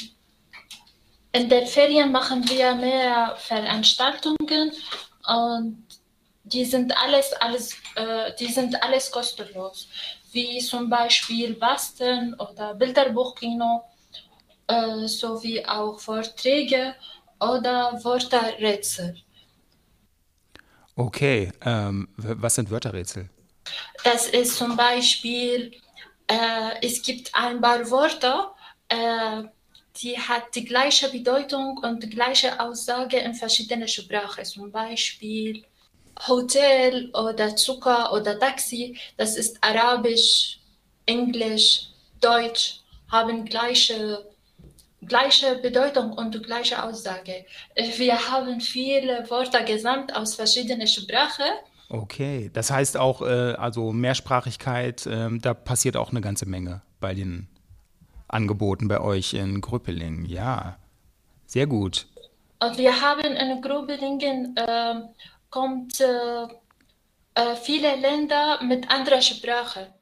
[1.33, 4.71] in der Ferien machen wir mehr Veranstaltungen
[5.27, 5.85] und
[6.43, 9.89] die sind alles, alles, äh, die sind alles kostenlos,
[10.31, 13.83] wie zum Beispiel Basteln oder Bilderbuchkino,
[14.67, 16.95] äh, sowie auch Vorträge
[17.39, 19.17] oder Wörterrätsel.
[20.95, 23.29] Okay, ähm, was sind Wörterrätsel?
[24.03, 25.71] Das ist zum Beispiel,
[26.27, 28.55] äh, es gibt ein paar Wörter,
[28.89, 29.43] äh,
[30.01, 34.45] die hat die gleiche Bedeutung und die gleiche Aussage in verschiedenen Sprachen.
[34.45, 35.63] Zum Beispiel
[36.27, 40.59] Hotel oder Zucker oder Taxi, das ist Arabisch,
[41.05, 41.87] Englisch,
[42.19, 42.81] Deutsch,
[43.11, 44.25] haben gleiche
[45.01, 47.45] gleiche Bedeutung und gleiche Aussage.
[47.97, 51.45] Wir haben viele Wörter gesamt aus verschiedenen Sprachen.
[51.89, 57.13] Okay, das heißt auch, äh, also Mehrsprachigkeit, äh, da passiert auch eine ganze Menge bei
[57.13, 57.47] den
[58.27, 60.25] Angeboten bei euch in Grüppelingen.
[60.25, 60.77] Ja,
[61.45, 62.07] sehr gut.
[62.59, 64.95] Und wir haben in Grüppelingen äh,
[65.49, 66.47] kommt äh,
[67.61, 69.93] viele Länder mit anderer Sprache.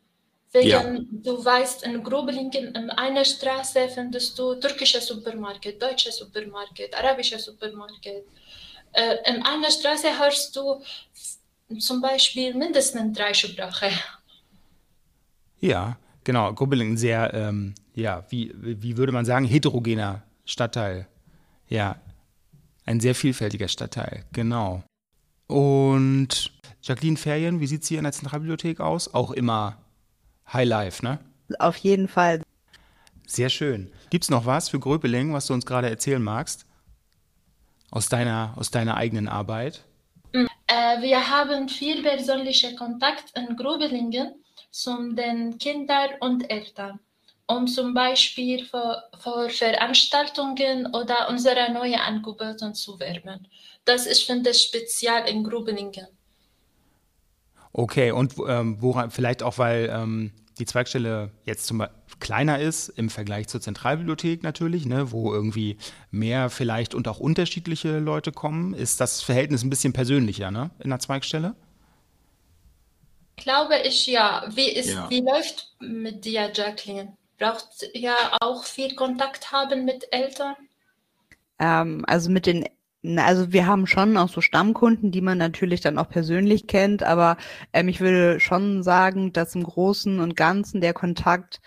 [0.55, 0.81] Wegen, ja.
[1.11, 8.05] du weißt, in Grubelingen in einer Straße findest du türkische Supermarkt, deutsche Supermarkt, arabische Supermarkt.
[8.05, 10.81] Äh, in einer Straße hörst du
[11.77, 13.91] zum Beispiel mindestens drei Sprachen.
[15.59, 16.53] Ja, genau.
[16.53, 21.07] Grubelingen sehr, ähm, ja, wie, wie würde man sagen, heterogener Stadtteil.
[21.67, 21.95] Ja,
[22.85, 24.83] ein sehr vielfältiger Stadtteil, genau.
[25.47, 29.13] Und Jacqueline Ferien, wie sieht es hier in der Zentralbibliothek aus?
[29.13, 29.77] Auch immer
[30.51, 31.19] High Life, ne?
[31.59, 32.41] Auf jeden Fall.
[33.25, 33.91] Sehr schön.
[34.09, 36.65] Gibt es noch was für Gröpeling, was du uns gerade erzählen magst?
[37.89, 39.83] Aus deiner, aus deiner eigenen Arbeit?
[40.31, 44.33] Äh, wir haben viel persönlichen Kontakt in Gröbelingen
[44.69, 46.99] zu den Kindern und Eltern,
[47.47, 53.47] um zum Beispiel für, für Veranstaltungen oder unsere neuen Angebote zu werben.
[53.85, 56.07] Das ist, finde ich, speziell in Gröbelingen.
[57.71, 62.89] Okay, und ähm, woran, vielleicht auch, weil ähm, die Zweigstelle jetzt zum Beispiel kleiner ist
[62.89, 65.77] im Vergleich zur Zentralbibliothek natürlich, ne, wo irgendwie
[66.11, 70.89] mehr vielleicht und auch unterschiedliche Leute kommen, ist das Verhältnis ein bisschen persönlicher ne, in
[70.89, 71.55] der Zweigstelle?
[73.35, 74.45] Glaube ich ja.
[74.49, 75.09] Wie, ist, ja.
[75.09, 77.17] wie läuft mit dir, Jacqueline?
[77.37, 80.55] Braucht ja auch viel Kontakt haben mit Eltern?
[81.59, 82.65] Ähm, also mit den
[83.17, 87.37] also wir haben schon auch so Stammkunden, die man natürlich dann auch persönlich kennt, aber
[87.71, 91.61] ähm, ich würde schon sagen, dass im Großen und Ganzen der Kontakt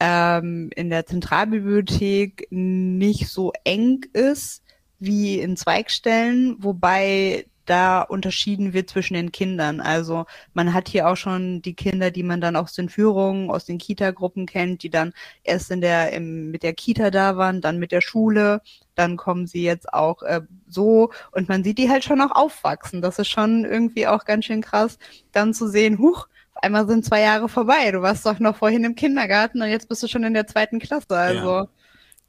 [0.00, 4.62] ähm, in der Zentralbibliothek nicht so eng ist
[4.98, 9.80] wie in Zweigstellen, wobei da unterschieden wird zwischen den Kindern.
[9.80, 13.64] Also man hat hier auch schon die Kinder, die man dann aus den Führungen, aus
[13.64, 15.12] den Kita-Gruppen kennt, die dann
[15.44, 18.62] erst in der im, mit der Kita da waren, dann mit der Schule,
[18.94, 23.02] dann kommen sie jetzt auch äh, so und man sieht die halt schon auch aufwachsen.
[23.02, 24.98] Das ist schon irgendwie auch ganz schön krass,
[25.32, 27.90] dann zu sehen, huch, einmal sind zwei Jahre vorbei.
[27.92, 30.78] Du warst doch noch vorhin im Kindergarten und jetzt bist du schon in der zweiten
[30.78, 31.16] Klasse.
[31.16, 31.68] Also ja.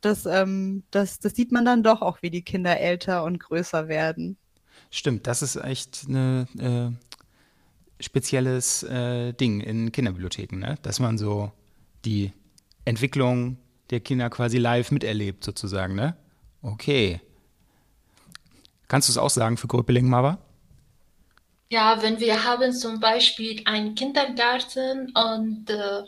[0.02, 3.88] das, ähm, das, das sieht man dann doch auch, wie die Kinder älter und größer
[3.88, 4.38] werden.
[4.90, 10.78] Stimmt, das ist echt ein äh, spezielles äh, Ding in Kinderbibliotheken, ne?
[10.82, 11.52] dass man so
[12.06, 12.34] die
[12.86, 13.58] Entwicklung
[13.90, 15.96] der Kinder quasi live miterlebt, sozusagen.
[15.96, 16.16] Ne?
[16.62, 17.22] Okay.
[18.88, 20.40] Kannst du es auch sagen für Gröpeling, Mava?
[21.72, 26.04] Ja, wenn wir haben zum Beispiel einen Kindergarten und äh,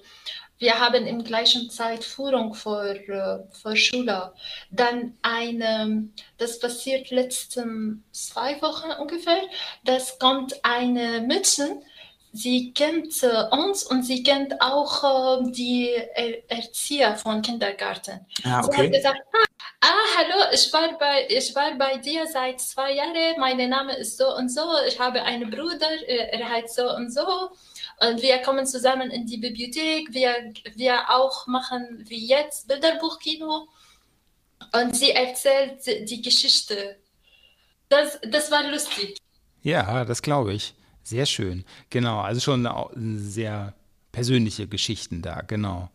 [0.61, 4.33] wir haben im gleichen Zeit Führung für, äh, für Schüler.
[4.69, 9.41] Dann eine, das passiert letzten zwei Wochen ungefähr,
[9.83, 11.81] das kommt eine Mädchen,
[12.31, 18.25] sie kennt äh, uns und sie kennt auch äh, die er Erzieher von Kindergarten.
[18.43, 18.71] Ah, okay.
[18.71, 19.45] Sie hat gesagt, ah,
[19.81, 24.15] ah, hallo, ich war, bei, ich war bei dir seit zwei Jahren, mein Name ist
[24.15, 27.49] so und so, ich habe einen Bruder, er heißt so und so.
[28.01, 30.11] Und wir kommen zusammen in die Bibliothek.
[30.11, 30.33] Wir,
[30.75, 33.67] wir auch machen wie jetzt Bilderbuchkino.
[34.73, 36.97] Und sie erzählt die Geschichte.
[37.89, 39.17] Das, das war lustig.
[39.61, 40.73] Ja, das glaube ich.
[41.03, 41.63] Sehr schön.
[41.89, 42.67] Genau, also schon
[43.19, 43.75] sehr
[44.11, 45.89] persönliche Geschichten da, genau.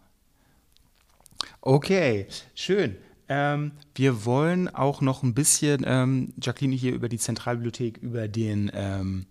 [1.61, 2.97] Okay, schön.
[3.29, 8.71] Ähm, wir wollen auch noch ein bisschen, ähm, Jacqueline, hier über die Zentralbibliothek, über den
[8.73, 9.27] ähm,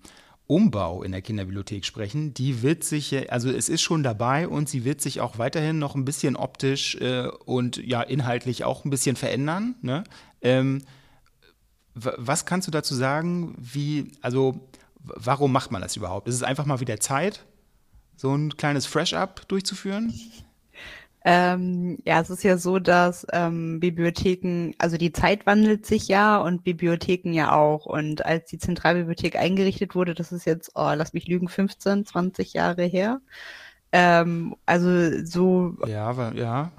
[0.48, 2.34] Umbau in der Kinderbibliothek sprechen.
[2.34, 5.96] Die wird sich, also es ist schon dabei und sie wird sich auch weiterhin noch
[5.96, 9.76] ein bisschen optisch äh, und ja inhaltlich auch ein bisschen verändern.
[9.82, 10.04] Ne?
[10.42, 10.84] Ähm,
[11.96, 13.56] was kannst du dazu sagen?
[13.58, 16.28] Wie, also warum macht man das überhaupt?
[16.28, 17.46] Ist es einfach mal wieder Zeit,
[18.16, 20.14] so ein kleines Fresh-Up durchzuführen?
[21.28, 26.38] Ähm, ja, es ist ja so, dass ähm, Bibliotheken, also die Zeit wandelt sich ja
[26.38, 27.88] und Bibliotheken ja auch.
[27.88, 32.54] Und als die Zentralbibliothek eingerichtet wurde, das ist jetzt, oh, lass mich lügen, 15, 20
[32.54, 33.22] Jahre her.
[33.92, 35.76] Ähm, also so.
[35.88, 36.72] Ja, aber, ja.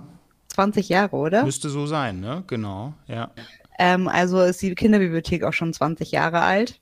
[0.46, 1.44] 20 Jahre, oder?
[1.44, 2.44] Müsste so sein, ne?
[2.46, 3.32] Genau, ja.
[3.80, 6.80] Ähm, also ist die Kinderbibliothek auch schon 20 Jahre alt.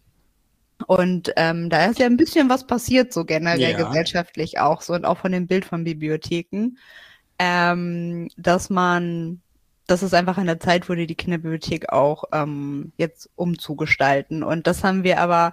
[0.87, 3.87] Und ähm, da ist ja ein bisschen was passiert, so generell ja.
[3.87, 6.77] gesellschaftlich auch so und auch von dem Bild von Bibliotheken
[7.39, 9.41] ähm, dass man,
[9.87, 14.43] dass es einfach an der Zeit wurde, die Kinderbibliothek auch ähm, jetzt umzugestalten.
[14.43, 15.53] Und das haben wir aber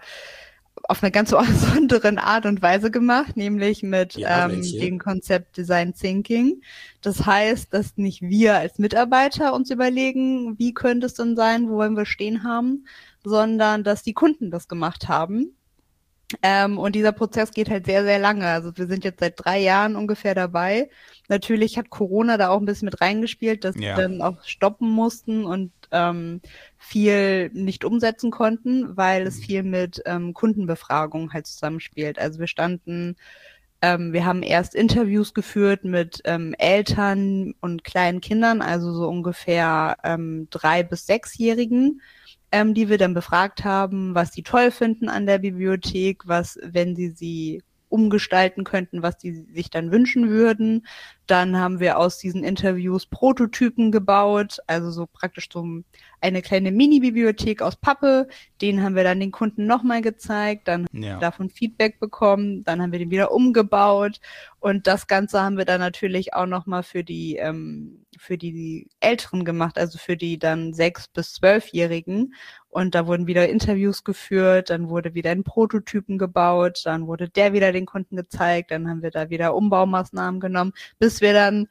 [0.84, 5.94] auf eine ganz besondere Art und Weise gemacht, nämlich mit ja, ähm, dem Konzept Design
[5.94, 6.62] Thinking.
[7.02, 11.76] Das heißt, dass nicht wir als Mitarbeiter uns überlegen, wie könnte es denn sein, wo
[11.76, 12.86] wollen wir stehen haben,
[13.24, 15.56] sondern dass die Kunden das gemacht haben.
[16.42, 18.48] Ähm, und dieser Prozess geht halt sehr, sehr lange.
[18.48, 20.90] Also wir sind jetzt seit drei Jahren ungefähr dabei.
[21.28, 23.82] Natürlich hat Corona da auch ein bisschen mit reingespielt, dass ja.
[23.82, 26.42] wir dann auch stoppen mussten und ähm,
[26.78, 29.44] viel nicht umsetzen konnten, weil es mhm.
[29.44, 32.20] viel mit ähm, Kundenbefragung halt zusammenspielt.
[32.20, 33.16] Also wir standen
[33.82, 39.98] ähm, wir haben erst Interviews geführt mit ähm, Eltern und kleinen Kindern, also so ungefähr
[40.04, 42.02] ähm, drei bis sechsjährigen
[42.52, 46.96] ähm, die wir dann befragt haben, was sie toll finden an der Bibliothek, was, wenn
[46.96, 50.88] sie sie umgestalten könnten, was die sich dann wünschen würden.
[51.32, 55.66] Dann haben wir aus diesen Interviews Prototypen gebaut, also so praktisch so
[56.20, 58.28] eine kleine Mini-Bibliothek aus Pappe.
[58.60, 61.20] Den haben wir dann den Kunden nochmal gezeigt, dann ja.
[61.20, 64.20] davon Feedback bekommen, dann haben wir den wieder umgebaut
[64.60, 69.46] und das Ganze haben wir dann natürlich auch nochmal für die ähm, für die Älteren
[69.46, 72.34] gemacht, also für die dann sechs bis zwölfjährigen
[72.70, 77.54] und da wurden wieder Interviews geführt, dann wurde wieder ein Prototypen gebaut, dann wurde der
[77.54, 81.68] wieder den Kunden gezeigt, dann haben wir da wieder Umbaumaßnahmen genommen, bis wir dann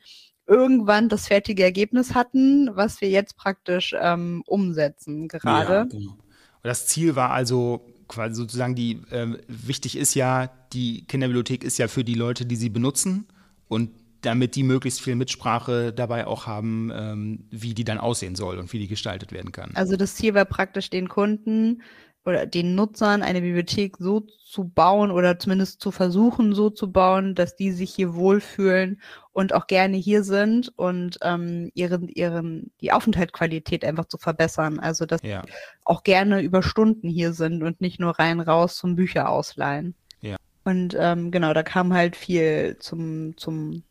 [0.47, 5.73] irgendwann das fertige Ergebnis hatten, was wir jetzt praktisch ähm, umsetzen gerade.
[5.73, 6.17] Ja, genau.
[6.63, 11.89] Das Ziel war also quasi sozusagen die, äh, wichtig ist ja, die Kinderbibliothek ist ja
[11.89, 13.27] für die Leute, die sie benutzen
[13.69, 13.91] und
[14.23, 18.73] damit die möglichst viel Mitsprache dabei auch haben, ähm, wie die dann aussehen soll und
[18.73, 19.71] wie die gestaltet werden kann.
[19.75, 21.83] Also das Ziel war praktisch den Kunden
[22.25, 27.35] oder den Nutzern eine Bibliothek so zu bauen oder zumindest zu versuchen so zu bauen,
[27.35, 29.01] dass die sich hier wohlfühlen
[29.33, 34.81] und auch gerne hier sind und ähm, ihren, ihren, die Aufenthaltsqualität einfach zu verbessern.
[34.81, 35.43] Also dass ja.
[35.85, 39.95] auch gerne über Stunden hier sind und nicht nur rein raus zum Bücher ausleihen.
[40.21, 40.37] Ja.
[40.65, 43.83] Und ähm, genau, da kam halt viel zum, zum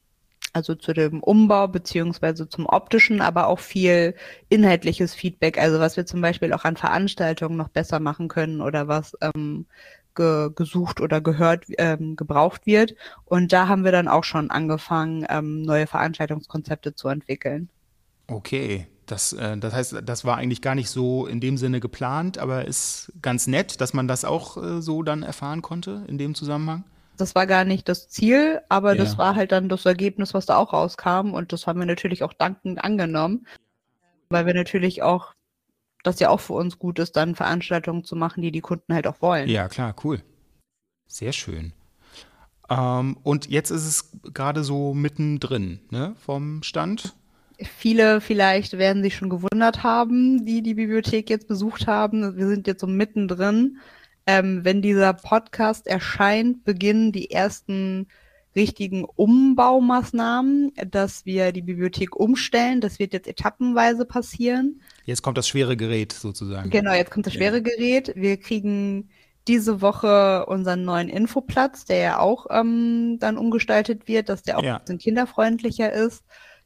[0.53, 4.15] also zu dem Umbau beziehungsweise zum optischen, aber auch viel
[4.49, 8.87] inhaltliches Feedback, also was wir zum Beispiel auch an Veranstaltungen noch besser machen können oder
[8.87, 9.65] was ähm,
[10.15, 12.95] ge gesucht oder gehört, ähm, gebraucht wird.
[13.25, 17.69] Und da haben wir dann auch schon angefangen, ähm, neue Veranstaltungskonzepte zu entwickeln.
[18.27, 22.37] Okay, das, äh, das heißt, das war eigentlich gar nicht so in dem Sinne geplant,
[22.37, 26.35] aber ist ganz nett, dass man das auch äh, so dann erfahren konnte in dem
[26.35, 26.83] Zusammenhang
[27.19, 29.03] das war gar nicht das Ziel, aber ja.
[29.03, 32.23] das war halt dann das Ergebnis, was da auch rauskam und das haben wir natürlich
[32.23, 33.45] auch dankend angenommen,
[34.29, 35.33] weil wir natürlich auch,
[36.03, 39.07] das ja auch für uns gut ist, dann Veranstaltungen zu machen, die die Kunden halt
[39.07, 39.49] auch wollen.
[39.49, 40.21] Ja, klar, cool.
[41.07, 41.73] Sehr schön.
[42.69, 47.15] Ähm, und jetzt ist es gerade so mittendrin, ne, vom Stand?
[47.61, 52.37] Viele vielleicht werden sich schon gewundert haben, die die Bibliothek jetzt besucht haben.
[52.37, 53.79] Wir sind jetzt so mittendrin.
[54.31, 58.05] Ähm, wenn dieser Podcast erscheint, beginnen die ersten
[58.55, 62.79] richtigen Umbaumaßnahmen, dass wir die Bibliothek umstellen.
[62.79, 64.81] Das wird jetzt etappenweise passieren.
[65.05, 66.69] Jetzt kommt das schwere Gerät sozusagen.
[66.69, 67.63] Genau, jetzt kommt das schwere.
[67.63, 68.13] Gerät.
[68.15, 69.09] Wir kriegen
[69.47, 74.63] diese Woche unseren neuen Infoplatz, der ja auch ähm, dann umgestaltet wird, dass der auch
[74.63, 74.75] ja.
[74.75, 76.23] ein bisschen kinderfreundlicher ist.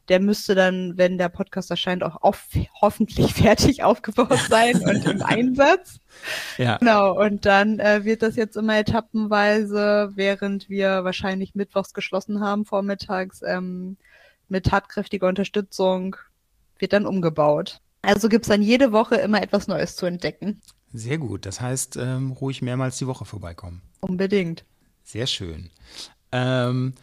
[0.08, 2.46] Der müsste dann, wenn der Podcast erscheint, auch auf,
[2.80, 5.98] hoffentlich fertig aufgebaut sein und im Einsatz.
[6.58, 6.76] Ja.
[6.78, 12.64] Genau, und dann äh, wird das jetzt immer etappenweise, während wir wahrscheinlich mittwochs geschlossen haben,
[12.64, 13.96] vormittags, ähm,
[14.48, 16.16] mit tatkräftiger Unterstützung,
[16.78, 17.80] wird dann umgebaut.
[18.02, 20.60] Also gibt's dann jede Woche immer etwas Neues zu entdecken.
[20.92, 21.46] Sehr gut.
[21.46, 23.82] Das heißt, ähm, ruhig mehrmals die Woche vorbeikommen.
[24.00, 24.64] Unbedingt.
[25.02, 25.70] Sehr schön.
[26.30, 26.94] Ähm,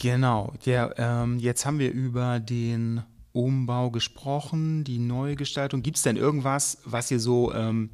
[0.00, 5.82] Genau, ja, ähm, jetzt haben wir über den Umbau gesprochen, die Neugestaltung.
[5.82, 7.90] Gibt es denn irgendwas, was ihr so, ähm,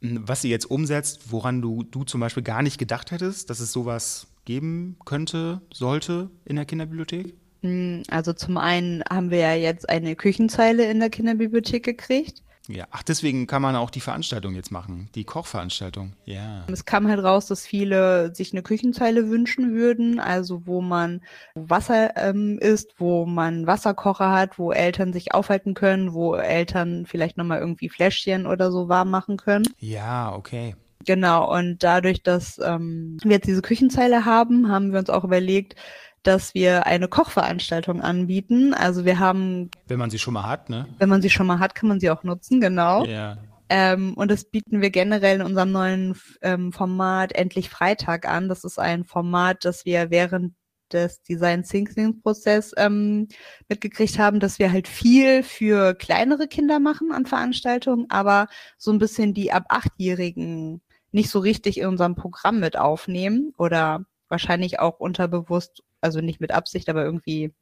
[0.00, 3.72] was ihr jetzt umsetzt, woran du, du zum Beispiel gar nicht gedacht hättest, dass es
[3.72, 7.34] sowas geben könnte, sollte in der Kinderbibliothek?
[7.62, 12.43] Hm, Also zum einen haben wir ja jetzt eine Küchenzeile in der Kinderbibliothek gekriegt.
[12.68, 16.14] Ja, ach, deswegen kann man auch die Veranstaltung jetzt machen, die Kochveranstaltung.
[16.24, 16.64] Ja.
[16.70, 21.20] Es kam halt raus, dass viele sich eine Küchenzeile wünschen würden, also wo man
[21.54, 27.36] Wasser ähm, ist, wo man Wasserkocher hat, wo Eltern sich aufhalten können, wo Eltern vielleicht
[27.36, 29.68] nochmal irgendwie Fläschchen oder so warm machen können.
[29.78, 30.74] Ja, okay.
[31.04, 35.76] Genau, und dadurch, dass ähm, wir jetzt diese Küchenzeile haben, haben wir uns auch überlegt,
[36.26, 38.74] dass wir eine Kochveranstaltung anbieten.
[38.74, 40.86] Also wir haben, Wenn man sie schon mal hat, ne?
[40.98, 43.04] wenn man sie schon mal hat, kann man sie auch nutzen, genau.
[43.04, 43.38] Ja.
[43.68, 48.48] Ähm, und das bieten wir generell in unserem neuen ähm, Format Endlich Freitag an.
[48.48, 50.54] Das ist ein Format, das wir während
[50.92, 53.28] des Design Thinking Prozess ähm,
[53.68, 58.98] mitgekriegt haben, dass wir halt viel für kleinere Kinder machen an Veranstaltungen, aber so ein
[58.98, 64.98] bisschen die ab achtjährigen nicht so richtig in unserem Programm mit aufnehmen oder wahrscheinlich auch
[64.98, 67.52] unterbewusst, also nicht mit Absicht, aber irgendwie,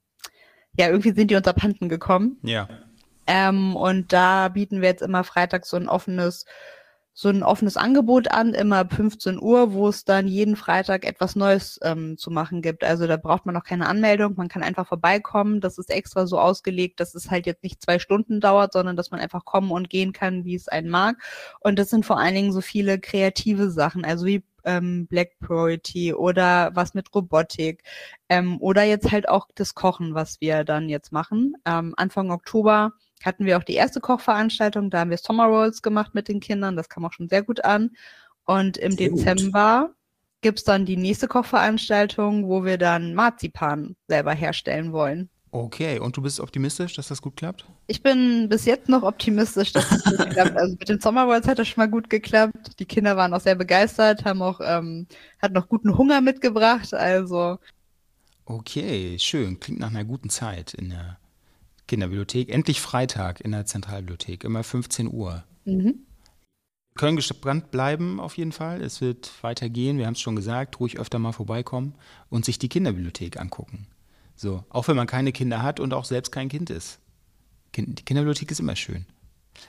[0.77, 2.39] ja, irgendwie sind die uns abhanden gekommen.
[2.43, 2.69] Ja.
[3.27, 6.45] Ähm, und da bieten wir jetzt immer freitags so ein offenes,
[7.15, 11.37] so ein offenes Angebot an, immer ab 15 Uhr, wo es dann jeden Freitag etwas
[11.37, 12.85] Neues ähm, zu machen gibt.
[12.85, 15.61] Also da braucht man noch keine Anmeldung, man kann einfach vorbeikommen.
[15.61, 19.11] Das ist extra so ausgelegt, dass es halt jetzt nicht zwei Stunden dauert, sondern dass
[19.11, 21.17] man einfach kommen und gehen kann, wie es einen mag.
[21.61, 26.15] Und das sind vor allen Dingen so viele kreative Sachen, also wie ähm, Black Priority
[26.15, 27.83] oder was mit Robotik
[28.29, 31.55] ähm, oder jetzt halt auch das Kochen, was wir dann jetzt machen.
[31.65, 32.93] Ähm, Anfang Oktober
[33.25, 36.77] hatten wir auch die erste Kochveranstaltung, da haben wir Summer Rolls gemacht mit den Kindern,
[36.77, 37.91] das kam auch schon sehr gut an.
[38.45, 39.21] Und im Sehr gut.
[39.21, 39.95] Dezember
[40.41, 45.31] gibt's dann die nächste Kochveranstaltung, wo wir dann Marzipan selber herstellen wollen.
[45.55, 47.67] Okay, und du bist optimistisch, dass das gut klappt?
[47.87, 50.57] Ich bin bis jetzt noch optimistisch, dass es gut klappt.
[50.57, 52.79] Also mit den Summer Rolls hat das schon mal gut geklappt.
[52.81, 55.07] Die Kinder waren auch sehr begeistert, haben auch, ähm,
[55.41, 56.95] hat noch guten Hunger mitgebracht.
[56.95, 57.59] Also
[58.45, 59.61] Okay, schön.
[59.61, 61.19] Klingt nach einer guten Zeit in der
[61.87, 62.49] Kinderbibliothek.
[62.49, 65.45] Endlich Freitag in der Zentralbibliothek, immer 15 Uhr.
[65.65, 66.07] mhm.
[66.95, 68.83] Wir können gespannt bleiben auf jeden Fall.
[68.83, 69.97] Es wird weitergehen.
[69.97, 71.95] Wir haben es schon gesagt, ruhig öfter mal vorbeikommen
[72.29, 73.87] und sich die Kinderbibliothek angucken.
[74.43, 76.99] So, auch wenn man keine Kinder hat und auch selbst kein Kind ist.
[77.73, 79.07] Kind, die Kinderbibliothek ist immer schön.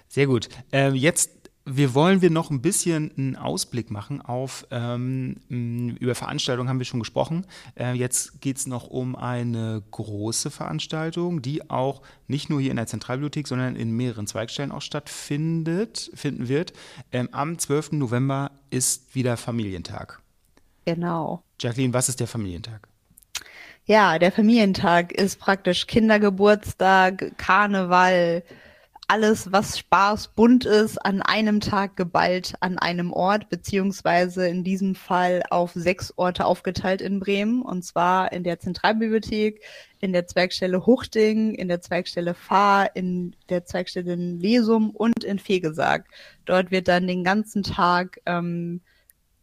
[0.10, 0.50] Sehr gut.
[0.72, 1.30] Ähm, jetzt
[1.66, 6.86] wir wollen wir noch ein bisschen einen Ausblick machen auf, ähm, über Veranstaltungen haben wir
[6.86, 7.46] schon gesprochen.
[7.80, 12.78] Äh, jetzt geht es noch um eine große Veranstaltung, die auch nicht nur hier in
[12.78, 16.74] der Zentralbibliothek, sondern in mehreren Zweigstellen auch stattfindet, finden wird.
[17.14, 17.94] Ähm, am 12.
[17.94, 20.22] November ist wieder Familientag.
[20.84, 21.44] genau.
[21.62, 22.90] Jacqueline, was ist der Familientag?
[23.86, 28.43] Ja, der Familientag ist praktisch Kindergeburtstag, Karneval,
[29.10, 34.96] alles, was Spaß, bunt ist, an einem Tag geballt an einem Ort, beziehungsweise in diesem
[34.96, 37.62] Fall auf sechs Orte aufgeteilt in Bremen.
[37.62, 39.62] Und zwar in der Zentralbibliothek,
[40.00, 46.06] in der Zweigstelle Huchting, in der Zweigstelle Fahr, in der Zweigstelle Lesum und in Fegesack.
[46.46, 48.80] Dort wird dann den ganzen Tag ähm,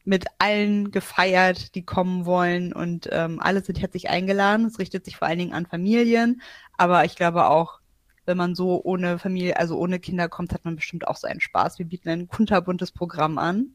[0.05, 4.67] mit allen gefeiert, die kommen wollen und ähm, alle sind herzlich eingeladen.
[4.67, 6.43] Es richtet sich vor allen Dingen an Familien,
[6.77, 7.81] aber ich glaube auch,
[8.27, 11.79] wenn man so ohne Familie, also ohne Kinder kommt, hat man bestimmt auch seinen Spaß.
[11.79, 13.75] Wir bieten ein kunterbuntes Programm an.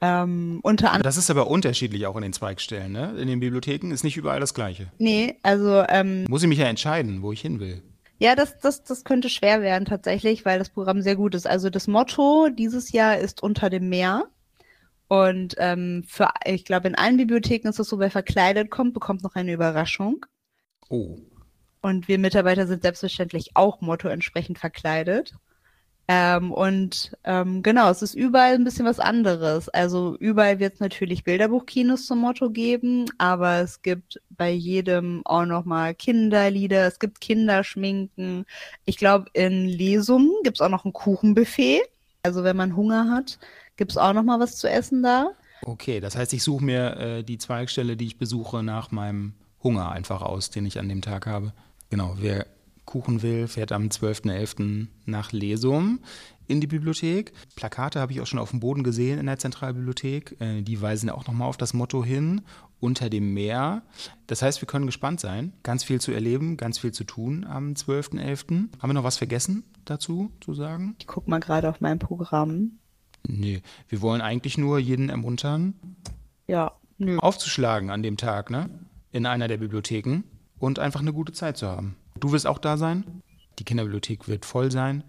[0.00, 3.14] Ähm, unter anderem, Das ist aber unterschiedlich auch in den Zweigstellen, ne?
[3.18, 4.90] In den Bibliotheken ist nicht überall das Gleiche.
[4.98, 7.82] nee, also ähm, Muss ich mich ja entscheiden, wo ich hin will.
[8.18, 11.46] Ja, das, das, das könnte schwer werden tatsächlich, weil das Programm sehr gut ist.
[11.46, 14.26] Also das Motto dieses Jahr ist unter dem Meer.
[15.12, 19.22] Und ähm, für, ich glaube, in allen Bibliotheken ist es so, wer verkleidet kommt, bekommt
[19.22, 20.24] noch eine Überraschung.
[20.88, 21.18] Oh.
[21.82, 25.34] Und wir Mitarbeiter sind selbstverständlich auch Motto entsprechend verkleidet.
[26.08, 29.68] Ähm, und ähm, genau, es ist überall ein bisschen was anderes.
[29.68, 35.44] Also überall wird es natürlich Bilderbuchkinos zum Motto geben, aber es gibt bei jedem auch
[35.44, 38.46] nochmal Kinderlieder, es gibt Kinderschminken.
[38.86, 41.82] Ich glaube, in Lesungen gibt es auch noch ein Kuchenbuffet.
[42.22, 43.38] Also wenn man Hunger hat,
[43.76, 45.32] gibt es auch nochmal was zu essen da.
[45.64, 49.92] Okay, das heißt, ich suche mir äh, die Zweigstelle, die ich besuche, nach meinem Hunger
[49.92, 51.52] einfach aus, den ich an dem Tag habe.
[51.90, 52.46] Genau, wer
[52.84, 54.88] Kuchen will, fährt am 12.11.
[55.06, 56.00] nach Lesum
[56.48, 57.32] in die Bibliothek.
[57.54, 60.36] Plakate habe ich auch schon auf dem Boden gesehen in der Zentralbibliothek.
[60.40, 62.42] Äh, die weisen auch nochmal auf das Motto hin,
[62.80, 63.82] unter dem Meer.
[64.26, 65.52] Das heißt, wir können gespannt sein.
[65.62, 68.48] Ganz viel zu erleben, ganz viel zu tun am 12.11.
[68.80, 70.96] Haben wir noch was vergessen dazu zu sagen?
[70.98, 72.78] Ich guck mal gerade auf mein Programm.
[73.26, 75.74] Nee, wir wollen eigentlich nur jeden ermuntern,
[76.48, 77.18] Ja, nö.
[77.18, 78.68] aufzuschlagen an dem Tag, ne?
[79.12, 80.22] in einer der Bibliotheken
[80.58, 81.96] und einfach eine gute Zeit zu haben.
[82.18, 83.22] Du wirst auch da sein.
[83.58, 85.04] Die Kinderbibliothek wird voll sein.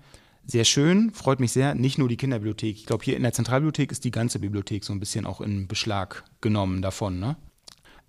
[0.46, 1.74] Sehr schön, freut mich sehr.
[1.74, 2.76] Nicht nur die Kinderbibliothek.
[2.76, 5.68] Ich glaube, hier in der Zentralbibliothek ist die ganze Bibliothek so ein bisschen auch in
[5.70, 7.20] Beschlag genommen davon.
[7.20, 7.38] Ne?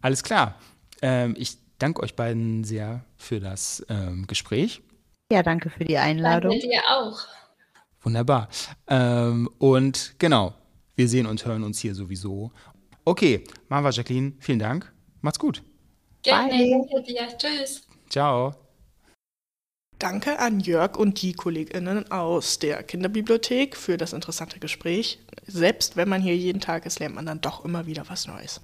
[0.00, 0.56] Alles klar.
[1.00, 4.82] Ähm, ich danke euch beiden sehr für das ähm, Gespräch.
[5.30, 6.50] Ja, danke für die Einladung.
[6.50, 7.20] Danke dir auch.
[8.04, 8.48] Wunderbar.
[8.86, 10.54] Ähm, und genau,
[10.94, 12.52] wir sehen und hören uns hier sowieso.
[13.04, 14.92] Okay, Marva, Jacqueline, vielen Dank.
[15.20, 15.62] Macht's gut.
[16.22, 16.70] Gerne, Bye.
[16.70, 17.28] danke dir.
[17.36, 17.82] Tschüss.
[18.08, 18.54] Ciao.
[19.98, 25.18] Danke an Jörg und die KollegInnen aus der Kinderbibliothek für das interessante Gespräch.
[25.46, 28.60] Selbst wenn man hier jeden Tag ist, lernt man dann doch immer wieder was Neues.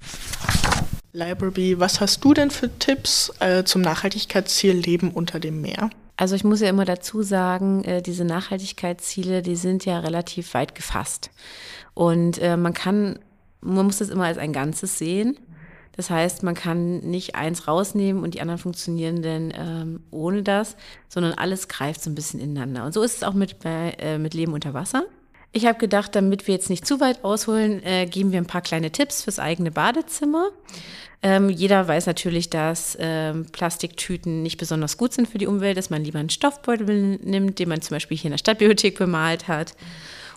[1.12, 5.90] Library, was hast du denn für Tipps äh, zum Nachhaltigkeitsziel Leben unter dem Meer?
[6.20, 10.74] Also ich muss ja immer dazu sagen, äh, diese Nachhaltigkeitsziele, die sind ja relativ weit
[10.74, 11.30] gefasst.
[11.94, 13.20] Und äh, man kann,
[13.62, 15.38] man muss das immer als ein Ganzes sehen.
[15.96, 20.76] Das heißt, man kann nicht eins rausnehmen und die anderen funktionieren dann ähm, ohne das,
[21.08, 22.84] sondern alles greift so ein bisschen ineinander.
[22.84, 25.04] Und so ist es auch mit, äh, mit Leben unter Wasser.
[25.52, 28.60] Ich habe gedacht, damit wir jetzt nicht zu weit ausholen, äh, geben wir ein paar
[28.60, 30.50] kleine Tipps fürs eigene Badezimmer.
[31.22, 35.90] Ähm, jeder weiß natürlich, dass ähm, Plastiktüten nicht besonders gut sind für die Umwelt, dass
[35.90, 39.74] man lieber einen Stoffbeutel nimmt, den man zum Beispiel hier in der Stadtbibliothek bemalt hat.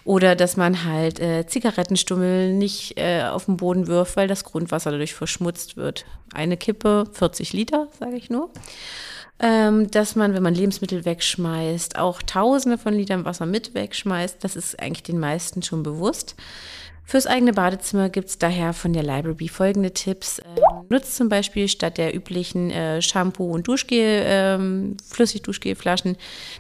[0.04, 4.92] Oder dass man halt äh, Zigarettenstummel nicht äh, auf den Boden wirft, weil das Grundwasser
[4.92, 6.06] dadurch verschmutzt wird.
[6.34, 8.50] Eine Kippe, 40 Liter, sage ich nur.
[9.46, 14.42] Ähm, dass man, wenn man Lebensmittel wegschmeißt, auch Tausende von Litern Wasser mit wegschmeißt.
[14.42, 16.36] Das ist eigentlich den meisten schon bewusst.
[17.04, 20.40] Fürs eigene Badezimmer gibt es daher von der Library folgende Tipps.
[20.40, 26.16] Ähm, nutzt zum Beispiel statt der üblichen äh, Shampoo- und Duschgel, ähm, Flüssig-Duschgelflaschen,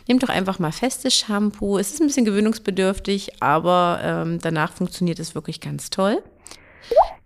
[0.09, 1.77] nehmt doch einfach mal festes Shampoo.
[1.77, 6.21] Es ist ein bisschen gewöhnungsbedürftig, aber ähm, danach funktioniert es wirklich ganz toll.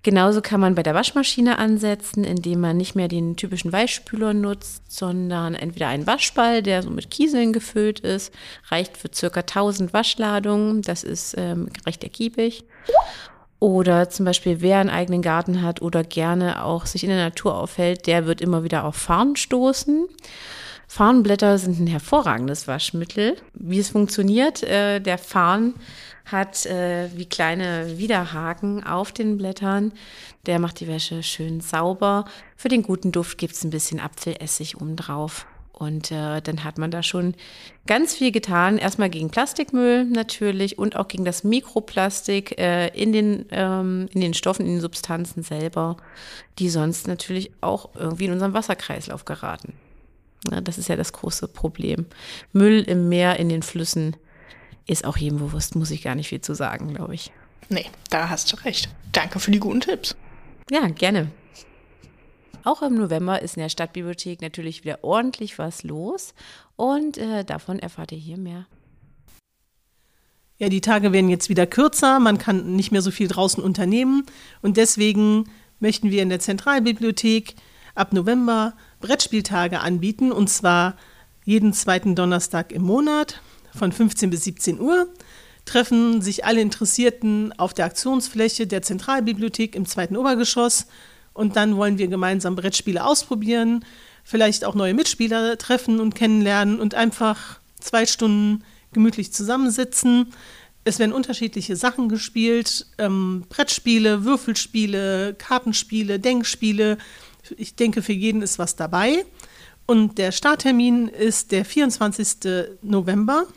[0.08, 4.90] Genauso kann man bei der Waschmaschine ansetzen, indem man nicht mehr den typischen Weichspüler nutzt,
[4.90, 8.34] sondern entweder einen Waschball, der so mit Kieseln gefüllt ist,
[8.70, 10.82] reicht für circa 1000 Waschladungen.
[10.82, 12.64] Das ist ähm, recht ergiebig.
[13.60, 17.58] Oder zum Beispiel, wer einen eigenen Garten hat oder gerne auch sich in der Natur
[17.58, 20.08] aufhält, der wird immer wieder auf Farn stoßen.
[20.88, 23.36] Farnblätter sind ein hervorragendes Waschmittel.
[23.54, 25.74] Wie es funktioniert, äh, der Farn
[26.32, 29.94] hat äh, wie kleine Widerhaken auf den Blättern.
[30.46, 32.26] Der macht die Wäsche schön sauber.
[32.56, 35.46] Für den guten Duft gibt es ein bisschen Apfelessig obendrauf.
[35.78, 37.36] Und äh, dann hat man da schon
[37.86, 38.80] ganz viel getan.
[38.80, 44.34] Erstmal gegen Plastikmüll natürlich und auch gegen das Mikroplastik äh, in, den, ähm, in den
[44.34, 45.98] Stoffen, in den Substanzen selber,
[46.58, 49.74] die sonst natürlich auch irgendwie in unserem Wasserkreislauf geraten.
[50.52, 52.08] Ja, das ist ja das große Problem.
[52.54, 54.16] Müll im Meer, in den Flüssen
[54.88, 57.32] ist auch jedem bewusst, muss ich gar nicht viel zu sagen, glaube ich.
[57.70, 58.90] Nee, da hast du recht.
[59.12, 60.16] Danke für die guten Tipps.
[60.72, 61.30] Ja, gerne.
[62.64, 66.34] Auch im November ist in der Stadtbibliothek natürlich wieder ordentlich was los
[66.76, 68.66] und äh, davon erfahrt ihr hier mehr.
[70.58, 74.26] Ja, die Tage werden jetzt wieder kürzer, man kann nicht mehr so viel draußen unternehmen
[74.62, 77.56] und deswegen möchten wir in der Zentralbibliothek
[77.96, 80.98] ab November Brettspieltage anbieten und zwar
[81.46, 83.42] jeden zweiten Donnerstag im Monat
[83.76, 85.08] von 15 bis 17 Uhr.
[85.66, 90.88] Treffen sich alle Interessierten auf der Aktionsfläche der Zentralbibliothek im zweiten Obergeschoss
[91.34, 93.86] und dann wollen wir gemeinsam Brettspiele ausprobieren,
[94.24, 100.34] vielleicht auch neue Mitspieler treffen und kennenlernen und einfach zwei Stunden gemütlich zusammensitzen.
[100.84, 106.98] Es werden unterschiedliche Sachen gespielt, ähm, Brettspiele, Würfelspiele, Kartenspiele, Denkspiele.
[107.56, 109.26] Ich denke, für jeden ist was dabei.
[109.88, 112.78] Und der Starttermin ist der 24.
[112.82, 113.48] November.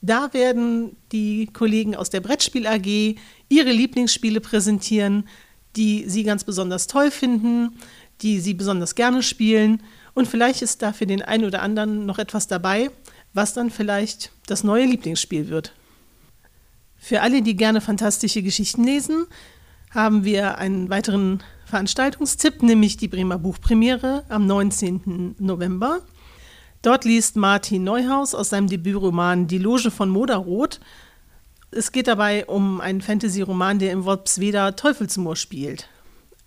[0.00, 3.16] Da werden die Kollegen aus der Brettspiel AG
[3.48, 5.28] ihre Lieblingsspiele präsentieren,
[5.76, 7.78] die sie ganz besonders toll finden,
[8.22, 9.82] die sie besonders gerne spielen.
[10.14, 12.90] Und vielleicht ist da für den einen oder anderen noch etwas dabei,
[13.32, 15.74] was dann vielleicht das neue Lieblingsspiel wird.
[16.96, 19.26] Für alle, die gerne fantastische Geschichten lesen,
[19.90, 25.36] haben wir einen weiteren Veranstaltungstipp, nämlich die Bremer Buchpremiere am 19.
[25.38, 26.00] November.
[26.80, 30.80] Dort liest Martin Neuhaus aus seinem Debütroman Die Loge von Moderoth.
[31.70, 35.88] Es geht dabei um einen Fantasy-Roman, der im Worpsweder Teufelsmoor spielt.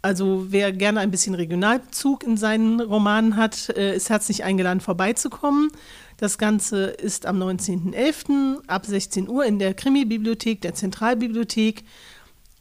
[0.01, 5.69] Also wer gerne ein bisschen Regionalbezug in seinen Romanen hat, äh, ist herzlich eingeladen, vorbeizukommen.
[6.17, 8.63] Das Ganze ist am 19.11.
[8.65, 11.83] ab 16 Uhr in der Krimi-Bibliothek der Zentralbibliothek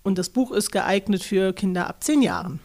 [0.03, 2.61] und das Buch ist geeignet für Kinder ab 10 Jahren.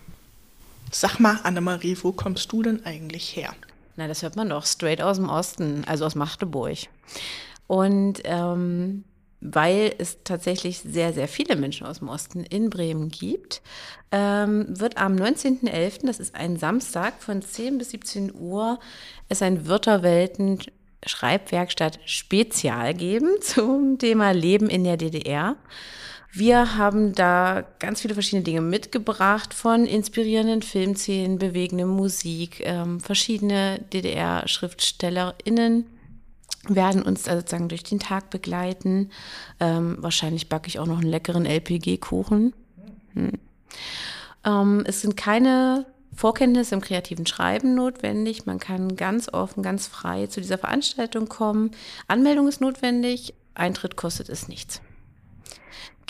[0.92, 3.54] Sag mal, Annemarie, wo kommst du denn eigentlich her?
[3.98, 6.78] Na, das hört man doch straight aus dem Osten, also aus Magdeburg.
[7.68, 9.04] Und ähm,
[9.42, 13.62] weil es tatsächlich sehr, sehr viele Menschen aus dem Osten in Bremen gibt,
[14.12, 18.80] ähm, wird am 19.11., das ist ein Samstag, von 10 bis 17 Uhr,
[19.30, 20.60] es ein Wörterwelten
[21.06, 25.56] Schreibwerkstatt Spezial geben zum Thema Leben in der DDR.
[26.38, 33.80] Wir haben da ganz viele verschiedene Dinge mitgebracht, von inspirierenden Filmszenen, bewegende Musik, ähm, verschiedene
[33.94, 35.86] DDR-SchriftstellerInnen
[36.68, 39.12] werden uns da sozusagen durch den Tag begleiten.
[39.62, 42.54] Ähm, wahrscheinlich backe ich auch noch einen leckeren LPG-Kuchen.
[43.14, 43.32] Hm.
[44.44, 48.46] Ähm, es sind keine Vorkenntnisse im kreativen Schreiben notwendig.
[48.46, 51.72] Man kann ganz offen, ganz frei zu dieser Veranstaltung kommen.
[52.10, 53.36] Anmeldung ist notwendig.
[53.54, 54.82] Eintritt kostet es nichts.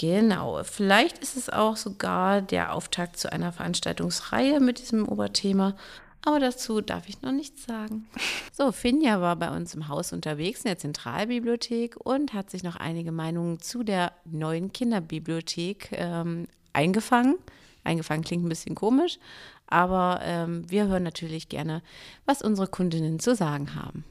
[0.05, 5.75] Genau, vielleicht ist es auch sogar der Auftakt zu einer Veranstaltungsreihe mit diesem Oberthema.
[6.21, 8.07] Aber dazu darf ich noch nichts sagen.
[8.53, 12.75] So, Finja war bei uns im Haus unterwegs in der Zentralbibliothek und hat sich noch
[12.75, 17.35] einige Meinungen zu der neuen Kinderbibliothek ähm, eingefangen.
[17.83, 19.17] Eingefangen klingt ein bisschen komisch,
[19.65, 21.81] aber ähm, wir hören natürlich gerne,
[22.25, 24.03] was unsere Kundinnen zu sagen haben.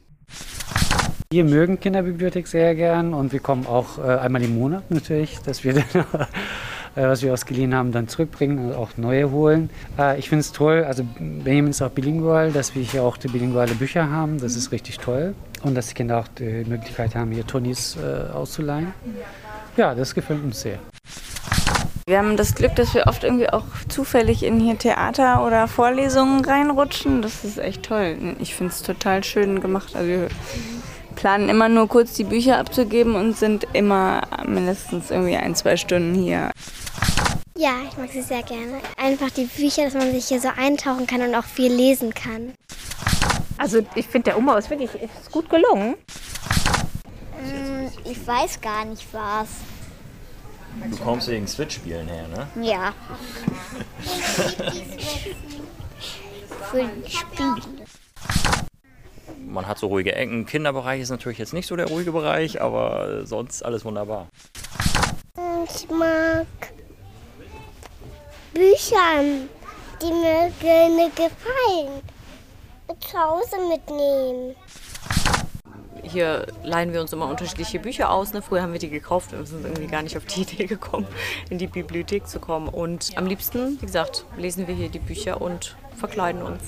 [1.34, 5.64] Wir mögen Kinderbibliothek sehr gern und wir kommen auch äh, einmal im Monat natürlich, dass
[5.64, 6.04] wir dann,
[6.94, 9.68] äh, was wir ausgeliehen haben, dann zurückbringen und auch neue holen.
[9.98, 13.26] Äh, ich finde es toll, also Benjamin ist auch bilingual, dass wir hier auch die
[13.26, 15.34] bilinguale Bücher haben, das ist richtig toll.
[15.64, 17.98] Und dass die Kinder auch die Möglichkeit haben, hier Tonis
[18.32, 18.92] auszuleihen.
[19.76, 20.78] Ja, das gefällt uns sehr.
[22.06, 26.44] Wir haben das Glück, dass wir oft irgendwie auch zufällig in hier Theater oder Vorlesungen
[26.44, 27.22] reinrutschen.
[27.22, 28.36] Das ist echt toll.
[28.38, 29.96] Ich finde es total schön gemacht.
[29.96, 30.28] Also
[31.14, 36.14] planen immer nur kurz die Bücher abzugeben und sind immer mindestens irgendwie ein, zwei Stunden
[36.14, 36.50] hier.
[37.56, 38.80] Ja, ich mag sie sehr gerne.
[38.96, 42.54] Einfach die Bücher, dass man sich hier so eintauchen kann und auch viel lesen kann.
[43.56, 45.94] Also ich finde, der Umbau ist wirklich ist gut gelungen.
[47.40, 49.48] Mm, ich weiß gar nicht was.
[50.90, 52.48] Du kommst wegen Switch-Spielen her, ne?
[52.66, 52.92] Ja.
[56.70, 57.86] Für Spiele.
[59.54, 60.46] Man hat so ruhige Ecken.
[60.46, 64.26] Kinderbereich ist natürlich jetzt nicht so der ruhige Bereich, aber sonst alles wunderbar.
[65.64, 66.46] Ich mag
[68.52, 69.22] Bücher,
[70.02, 72.02] die mir gerne gefallen.
[72.98, 74.56] Zu Hause mitnehmen.
[76.02, 78.32] Hier leihen wir uns immer unterschiedliche Bücher aus.
[78.32, 78.42] Ne?
[78.42, 81.06] Früher haben wir die gekauft und sind irgendwie gar nicht auf die Idee gekommen,
[81.48, 82.68] in die Bibliothek zu kommen.
[82.68, 86.62] Und am liebsten, wie gesagt, lesen wir hier die Bücher und verkleiden uns.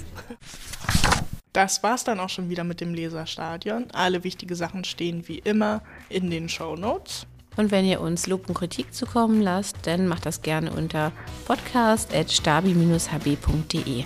[1.56, 3.86] Das war's dann auch schon wieder mit dem Leserstadion.
[3.94, 5.80] Alle wichtige Sachen stehen wie immer
[6.10, 7.26] in den Show Notes.
[7.56, 11.12] Und wenn ihr uns Lob und Kritik zukommen lasst, dann macht das gerne unter
[11.46, 14.04] podcast.stabi-hb.de.